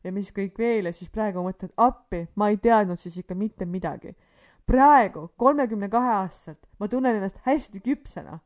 ja 0.03 0.11
mis 0.11 0.31
kõik 0.33 0.57
veel 0.57 0.87
ja 0.89 0.93
siis 0.93 1.11
praegu 1.13 1.43
mõtlen, 1.45 1.69
appi, 1.77 2.25
ma 2.35 2.49
ei 2.49 2.57
teadnud 2.57 2.97
siis 2.99 3.19
ikka 3.21 3.35
mitte 3.37 3.67
midagi 3.69 4.15
praegu, 4.67 5.27
kolmekümne 5.37 5.89
kahe 5.89 6.13
aastaselt, 6.21 6.61
ma 6.79 6.87
tunnen 6.87 7.15
ennast 7.15 7.41
hästi 7.45 7.81
küpsena. 7.83 8.39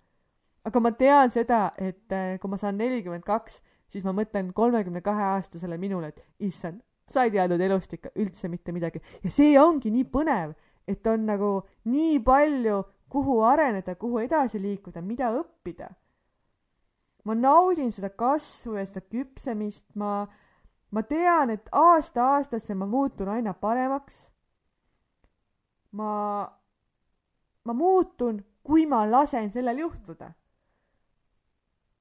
aga 0.65 0.80
ma 0.82 0.89
tean 0.97 1.30
seda, 1.30 1.75
et 1.78 2.12
eh, 2.12 2.39
kui 2.41 2.49
ma 2.49 2.58
saan 2.58 2.80
nelikümmend 2.80 3.21
kaks, 3.25 3.60
siis 3.86 4.06
ma 4.06 4.15
mõtlen 4.17 4.49
kolmekümne 4.54 5.01
kahe 5.06 5.28
aastasele 5.36 5.78
minule, 5.78 6.10
et 6.10 6.23
issand, 6.47 6.82
sa 7.06 7.28
ei 7.28 7.34
teadnud 7.36 7.62
elust 7.62 7.93
ikka 7.93 8.10
üldse 8.17 8.49
mitte 8.49 8.73
midagi 8.73 9.01
ja 9.21 9.30
see 9.30 9.54
ongi 9.62 9.91
nii 9.93 10.08
põnev, 10.10 10.56
et 10.89 11.06
on 11.08 11.28
nagu 11.28 11.51
nii 11.86 12.17
palju, 12.25 12.82
kuhu 13.13 13.38
areneda, 13.45 13.93
kuhu 13.95 14.23
edasi 14.25 14.62
liikuda, 14.62 15.01
mida 15.06 15.30
õppida. 15.38 15.91
ma 17.25 17.34
naudin 17.34 17.91
seda 17.91 18.10
kasvu 18.10 18.75
ja 18.78 18.86
seda 18.86 19.01
küpsemist, 19.01 19.86
ma, 19.97 20.25
ma 20.89 21.01
tean, 21.06 21.49
et 21.54 21.69
aasta-aastasse 21.71 22.73
ma 22.78 22.86
muutun 22.89 23.30
aina 23.34 23.54
paremaks 23.54 24.32
ma, 25.95 26.12
ma 27.63 27.73
muutun, 27.73 28.41
kui 28.63 28.86
ma 28.86 29.05
lasen 29.10 29.51
sellel 29.51 29.79
juhtuda. 29.86 30.34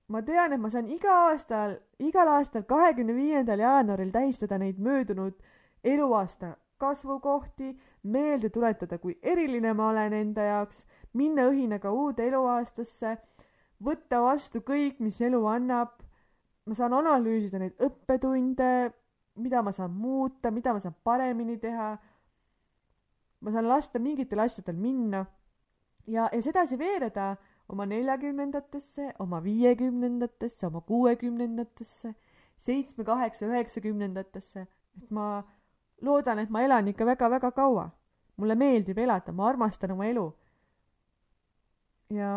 ma 0.09 0.20
tean, 0.22 0.52
et 0.52 0.61
ma 0.61 0.68
saan 0.68 0.88
iga 0.92 1.14
aastal, 1.30 1.78
igal 1.98 2.28
aastal 2.28 2.66
kahekümne 2.68 3.14
viiendal 3.16 3.62
jaanuaril 3.62 4.11
tähistada 4.12 4.59
neid 4.61 4.78
möödunud 4.78 5.38
eluaasta 5.85 6.57
kasvukohti, 6.76 7.70
meelde 8.02 8.50
tuletada, 8.50 8.98
kui 8.98 9.16
eriline 9.22 9.72
ma 9.72 9.88
olen 9.88 10.12
enda 10.12 10.44
jaoks, 10.44 10.85
minna 11.16 11.46
õhinaga 11.48 11.92
uude 11.94 12.26
eluaastasse, 12.28 13.16
võtta 13.85 14.20
vastu 14.24 14.61
kõik, 14.61 15.00
mis 15.00 15.20
elu 15.20 15.40
annab. 15.46 16.00
ma 16.64 16.74
saan 16.74 16.94
analüüsida 16.96 17.59
neid 17.61 17.80
õppetunde, 17.85 18.68
mida 19.37 19.62
ma 19.62 19.72
saan 19.72 19.90
muuta, 19.92 20.50
mida 20.50 20.72
ma 20.72 20.80
saan 20.80 20.94
paremini 21.04 21.59
teha 21.61 21.90
ma 23.44 23.52
saan 23.52 23.68
lasta 23.68 24.00
mingitel 24.00 24.40
asjadel 24.40 24.76
minna 24.80 25.24
ja, 26.07 26.28
ja 26.33 26.42
sedasi 26.42 26.78
veereda 26.80 27.35
oma 27.68 27.87
neljakümnendatesse, 27.88 29.14
oma 29.18 29.40
viiekümnendatesse, 29.44 30.66
oma 30.66 30.80
kuuekümnendatesse, 30.80 32.14
seitsme, 32.57 33.04
kaheksa, 33.04 33.46
üheksakümnendatesse, 33.46 34.66
et 35.00 35.11
ma 35.11 35.42
loodan, 36.04 36.40
et 36.42 36.52
ma 36.52 36.64
elan 36.64 36.88
ikka 36.92 37.07
väga-väga 37.07 37.52
kaua. 37.57 37.90
mulle 38.37 38.54
meeldib 38.59 38.98
elada, 38.98 39.33
ma 39.33 39.46
armastan 39.48 39.92
oma 39.94 40.07
elu. 40.11 40.33
ja 42.11 42.30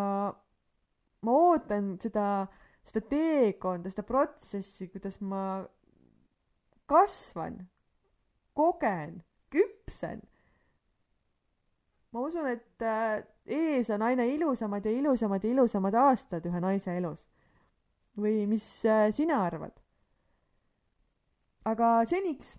ma 1.22 1.32
ootan 1.32 1.98
seda, 2.00 2.48
seda 2.84 3.02
teekonda, 3.10 3.90
seda 3.90 4.04
protsessi, 4.04 4.88
kuidas 4.88 5.20
ma 5.22 5.66
kasvan, 6.88 7.66
kogen, 8.54 9.24
küpsen 9.50 10.22
ma 12.12 12.24
usun, 12.24 12.48
et 12.48 12.82
äh, 12.82 13.24
ees 13.46 13.90
on 13.94 14.02
aina 14.02 14.26
ilusamad 14.28 14.86
ja 14.86 14.92
ilusamad 14.92 15.44
ja 15.44 15.52
ilusamad 15.52 15.96
aastad 15.96 16.46
ühe 16.48 16.62
naise 16.64 16.96
elus. 16.98 17.28
või 18.18 18.48
mis 18.48 18.86
äh, 18.86 19.10
sina 19.12 19.44
arvad? 19.46 19.76
aga 21.66 22.06
seniks 22.06 22.56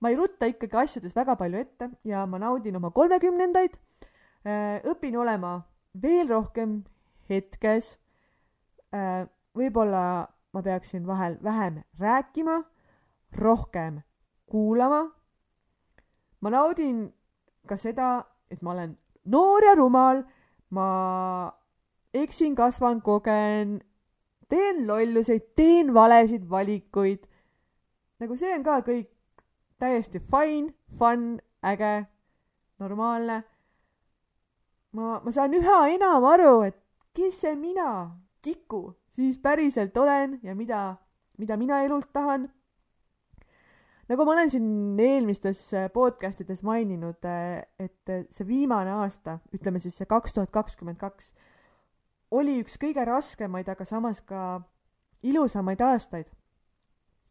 ma 0.00 0.10
ei 0.10 0.16
rutta 0.16 0.46
ikkagi 0.46 0.76
asjades 0.76 1.16
väga 1.16 1.36
palju 1.36 1.58
ette 1.58 1.90
ja 2.04 2.26
ma 2.26 2.38
naudin 2.38 2.76
oma 2.76 2.90
kolmekümnendaid, 2.90 3.76
äh, 4.44 4.80
õpin 4.84 5.16
olema 5.16 5.60
veel 6.02 6.28
rohkem 6.28 6.82
hetkes. 7.30 7.96
võib-olla 9.54 10.26
ma 10.52 10.62
peaksin 10.62 11.06
vahel 11.06 11.36
vähem 11.42 11.82
rääkima, 11.98 12.56
rohkem 13.38 14.00
kuulama. 14.46 15.10
ma 16.40 16.50
naudin 16.50 17.12
ka 17.66 17.76
seda, 17.76 18.24
et 18.50 18.62
ma 18.62 18.72
olen 18.72 18.96
noor 19.24 19.64
ja 19.64 19.74
rumal, 19.78 20.22
ma 20.70 20.88
eksin, 22.14 22.54
kasvan, 22.54 23.00
kogen, 23.02 23.80
teen 24.48 24.86
lolluseid, 24.88 25.52
teen 25.56 25.94
valesid 25.94 26.48
valikuid. 26.50 27.26
nagu 28.20 28.36
see 28.36 28.52
on 28.54 28.64
ka 28.64 28.80
kõik 28.84 29.08
täiesti 29.80 30.20
fine, 30.20 30.74
fun, 30.98 31.38
äge, 31.64 32.06
normaalne. 32.78 33.42
ma, 34.92 35.20
ma 35.24 35.32
saan 35.32 35.54
üha 35.54 35.86
enam 35.94 36.24
aru, 36.24 36.62
et 36.68 36.76
kes 37.14 37.40
see 37.40 37.54
mina, 37.56 38.16
Kiku, 38.40 38.94
siis 39.12 39.38
päriselt 39.38 39.96
olen 39.96 40.38
ja 40.42 40.54
mida, 40.54 40.96
mida 41.38 41.56
mina 41.56 41.82
elult 41.84 42.08
tahan. 42.12 42.48
Nagu 44.10 44.24
ma 44.26 44.34
olen 44.34 44.50
siin 44.50 44.98
eelmistes 44.98 45.62
podcast 45.94 46.42
ides 46.42 46.64
maininud, 46.66 47.22
et 47.78 48.12
see 48.34 48.46
viimane 48.48 48.90
aasta, 48.98 49.38
ütleme 49.54 49.78
siis 49.82 50.00
see 50.00 50.08
kaks 50.10 50.34
tuhat 50.34 50.50
kakskümmend 50.54 50.98
kaks, 50.98 51.30
oli 52.34 52.58
üks 52.62 52.76
kõige 52.82 53.04
raskemaid, 53.06 53.70
aga 53.70 53.86
samas 53.86 54.20
ka 54.26 54.60
ilusamaid 55.22 55.80
aastaid. 55.80 56.26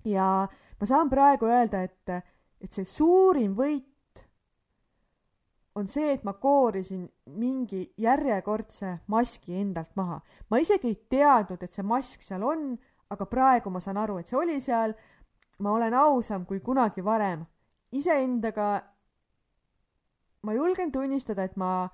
ja 0.06 0.48
ma 0.80 0.88
saan 0.88 1.10
praegu 1.12 1.50
öelda, 1.50 1.84
et, 1.84 2.24
et 2.62 2.72
see 2.72 2.88
suurim 2.88 3.56
võit 3.58 3.86
on 5.76 5.88
see, 5.88 6.14
et 6.14 6.24
ma 6.28 6.34
koorisin 6.34 7.06
mingi 7.40 7.86
järjekordse 7.98 9.00
maski 9.08 9.60
endalt 9.62 9.96
maha. 9.96 10.20
ma 10.50 10.60
isegi 10.60 10.92
ei 10.92 11.00
teadnud, 11.10 11.64
et 11.64 11.72
see 11.72 11.86
mask 11.86 12.24
seal 12.26 12.44
on, 12.44 12.74
aga 13.10 13.26
praegu 13.26 13.72
ma 13.74 13.82
saan 13.84 13.98
aru, 13.98 14.20
et 14.20 14.28
see 14.30 14.38
oli 14.38 14.60
seal. 14.62 14.96
Ma 15.60 15.72
olen 15.72 15.94
ausam 15.94 16.46
kui 16.46 16.60
kunagi 16.60 17.04
varem. 17.06 17.46
iseendaga 17.92 18.84
ma 20.42 20.54
julgen 20.54 20.92
tunnistada, 20.92 21.44
et 21.44 21.58
ma 21.58 21.90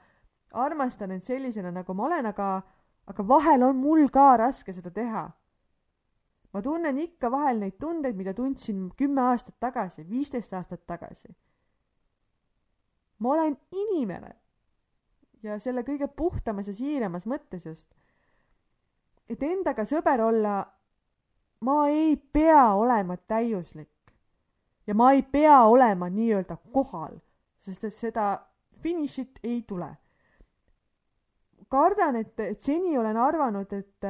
armastan 0.52 1.12
end 1.12 1.24
sellisena, 1.24 1.72
nagu 1.72 1.94
ma 1.94 2.06
olen, 2.06 2.26
aga, 2.26 2.62
aga 3.08 3.28
vahel 3.28 3.64
on 3.64 3.76
mul 3.76 4.10
ka 4.10 4.38
raske 4.38 4.74
seda 4.74 4.92
teha. 4.92 5.30
ma 6.54 6.62
tunnen 6.62 6.98
ikka 6.98 7.32
vahel 7.32 7.60
neid 7.60 7.80
tundeid, 7.80 8.16
mida 8.16 8.34
tundsin 8.34 8.90
kümme 8.98 9.22
aastat 9.22 9.60
tagasi, 9.60 10.10
viisteist 10.10 10.54
aastat 10.54 10.86
tagasi 10.88 11.36
ma 13.18 13.30
olen 13.30 13.58
inimene. 13.72 14.36
ja 15.44 15.60
selle 15.62 15.84
kõige 15.86 16.08
puhtamas 16.10 16.68
ja 16.68 16.74
siiramas 16.74 17.28
mõttes 17.30 17.66
just. 17.66 17.90
et 19.30 19.44
endaga 19.44 19.86
sõber 19.86 20.22
olla, 20.22 20.56
ma 21.66 21.88
ei 21.90 22.16
pea 22.18 22.74
olema 22.78 23.18
täiuslik. 23.18 23.90
ja 24.88 24.96
ma 24.96 25.12
ei 25.12 25.24
pea 25.24 25.64
olema 25.66 26.10
nii-öelda 26.10 26.58
kohal, 26.72 27.18
sest 27.60 27.84
et 27.84 27.94
seda 27.94 28.26
finišit 28.82 29.40
ei 29.44 29.62
tule. 29.68 29.90
kardan, 31.70 32.16
et, 32.16 32.40
et 32.40 32.60
seni 32.60 32.98
olen 32.98 33.18
arvanud, 33.18 33.74
et 33.74 34.10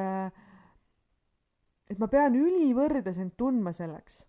et 1.90 2.00
ma 2.00 2.08
pean 2.08 2.36
ülivõrdes 2.36 3.20
end 3.22 3.36
tundma 3.38 3.72
selleks 3.74 4.26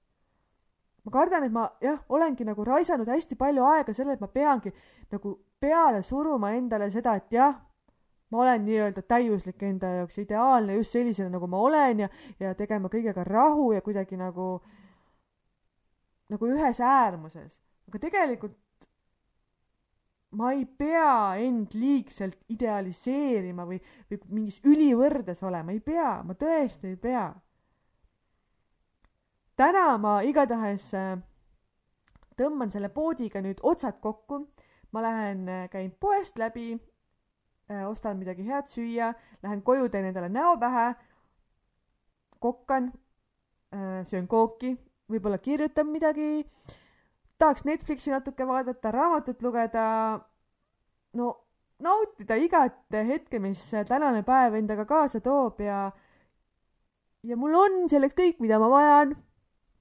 ma 1.06 1.12
kardan, 1.14 1.44
et 1.46 1.52
ma 1.54 1.68
jah, 1.80 2.00
olengi 2.10 2.44
nagu 2.44 2.64
raisanud 2.66 3.08
hästi 3.08 3.38
palju 3.38 3.64
aega 3.64 3.94
sellele, 3.94 4.18
et 4.18 4.24
ma 4.24 4.28
peangi 4.28 4.72
nagu 5.14 5.36
peale 5.62 6.02
suruma 6.02 6.50
endale 6.58 6.90
seda, 6.90 7.14
et 7.20 7.32
jah, 7.32 7.54
ma 8.30 8.42
olen 8.42 8.64
nii-öelda 8.66 9.02
täiuslik 9.06 9.62
enda 9.62 9.92
jaoks, 10.00 10.18
ideaalne 10.18 10.74
just 10.74 10.96
sellisena, 10.96 11.30
nagu 11.30 11.46
ma 11.46 11.60
olen 11.62 12.04
ja, 12.04 12.08
ja 12.40 12.54
tegema 12.58 12.90
kõigega 12.92 13.24
rahu 13.26 13.70
ja 13.76 13.82
kuidagi 13.86 14.18
nagu, 14.18 14.60
nagu 16.32 16.52
ühes 16.52 16.80
äärmuses. 16.80 17.60
aga 17.88 18.02
tegelikult 18.02 18.58
ma 20.36 20.52
ei 20.52 20.66
pea 20.66 21.38
end 21.40 21.74
liigselt 21.78 22.38
idealiseerima 22.50 23.64
või, 23.64 23.78
või 24.10 24.20
mingis 24.28 24.60
ülivõrdes 24.66 25.42
olema, 25.46 25.72
ei 25.72 25.80
pea, 25.80 26.22
ma 26.26 26.34
tõesti 26.34 26.92
ei 26.92 27.00
pea 27.00 27.28
täna 29.56 29.96
ma 30.00 30.18
igatahes 30.26 30.90
äh, 30.96 31.16
tõmban 32.36 32.70
selle 32.72 32.90
poodiga 32.92 33.40
nüüd 33.44 33.62
otsad 33.62 34.00
kokku. 34.00 34.46
ma 34.92 35.02
lähen, 35.02 35.48
äh, 35.48 35.68
käin 35.68 35.90
poest 36.00 36.38
läbi, 36.38 36.76
ostan 37.88 38.18
midagi 38.18 38.46
head 38.46 38.68
süüa, 38.70 39.12
lähen 39.42 39.62
koju, 39.62 39.88
teen 39.90 40.06
endale 40.10 40.28
näo 40.32 40.56
pähe, 40.60 40.92
kokkan, 42.40 42.92
söön 44.06 44.28
kooki, 44.30 44.76
võib-olla 45.10 45.38
kirjutan 45.42 45.88
midagi, 45.90 46.46
tahaks 47.38 47.64
Netflixi 47.66 48.14
natuke 48.14 48.46
vaadata, 48.46 48.92
raamatut 48.94 49.42
lugeda, 49.42 49.86
no 51.18 51.32
nautida 51.82 52.38
igat 52.38 52.96
hetke, 53.10 53.40
mis 53.42 53.64
tänane 53.88 54.22
päev 54.26 54.54
endaga 54.60 54.86
kaasa 54.88 55.20
toob 55.20 55.60
ja 55.60 55.90
ja 57.26 57.36
mul 57.36 57.54
on 57.58 57.88
selleks 57.90 58.14
kõik, 58.14 58.38
mida 58.40 58.60
ma 58.62 58.70
vajan 58.70 59.16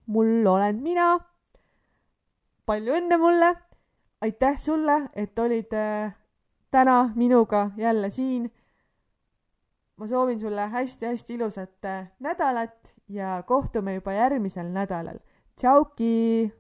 mul 0.05 0.47
olen 0.47 0.81
mina. 0.81 1.19
palju 2.65 2.93
õnne 2.97 3.17
mulle. 3.17 3.55
aitäh 4.21 4.57
sulle, 4.57 5.09
et 5.13 5.39
olid 5.39 5.73
äh, 5.73 6.13
täna 6.75 7.09
minuga 7.15 7.71
jälle 7.77 8.09
siin. 8.09 8.51
ma 9.95 10.07
soovin 10.07 10.39
sulle 10.39 10.67
hästi-hästi 10.67 11.33
ilusat 11.33 11.85
äh, 11.85 12.11
nädalat 12.19 12.95
ja 13.09 13.43
kohtume 13.47 13.93
juba 13.93 14.13
järgmisel 14.13 14.67
nädalal. 14.67 15.19
tšauki 15.55 16.51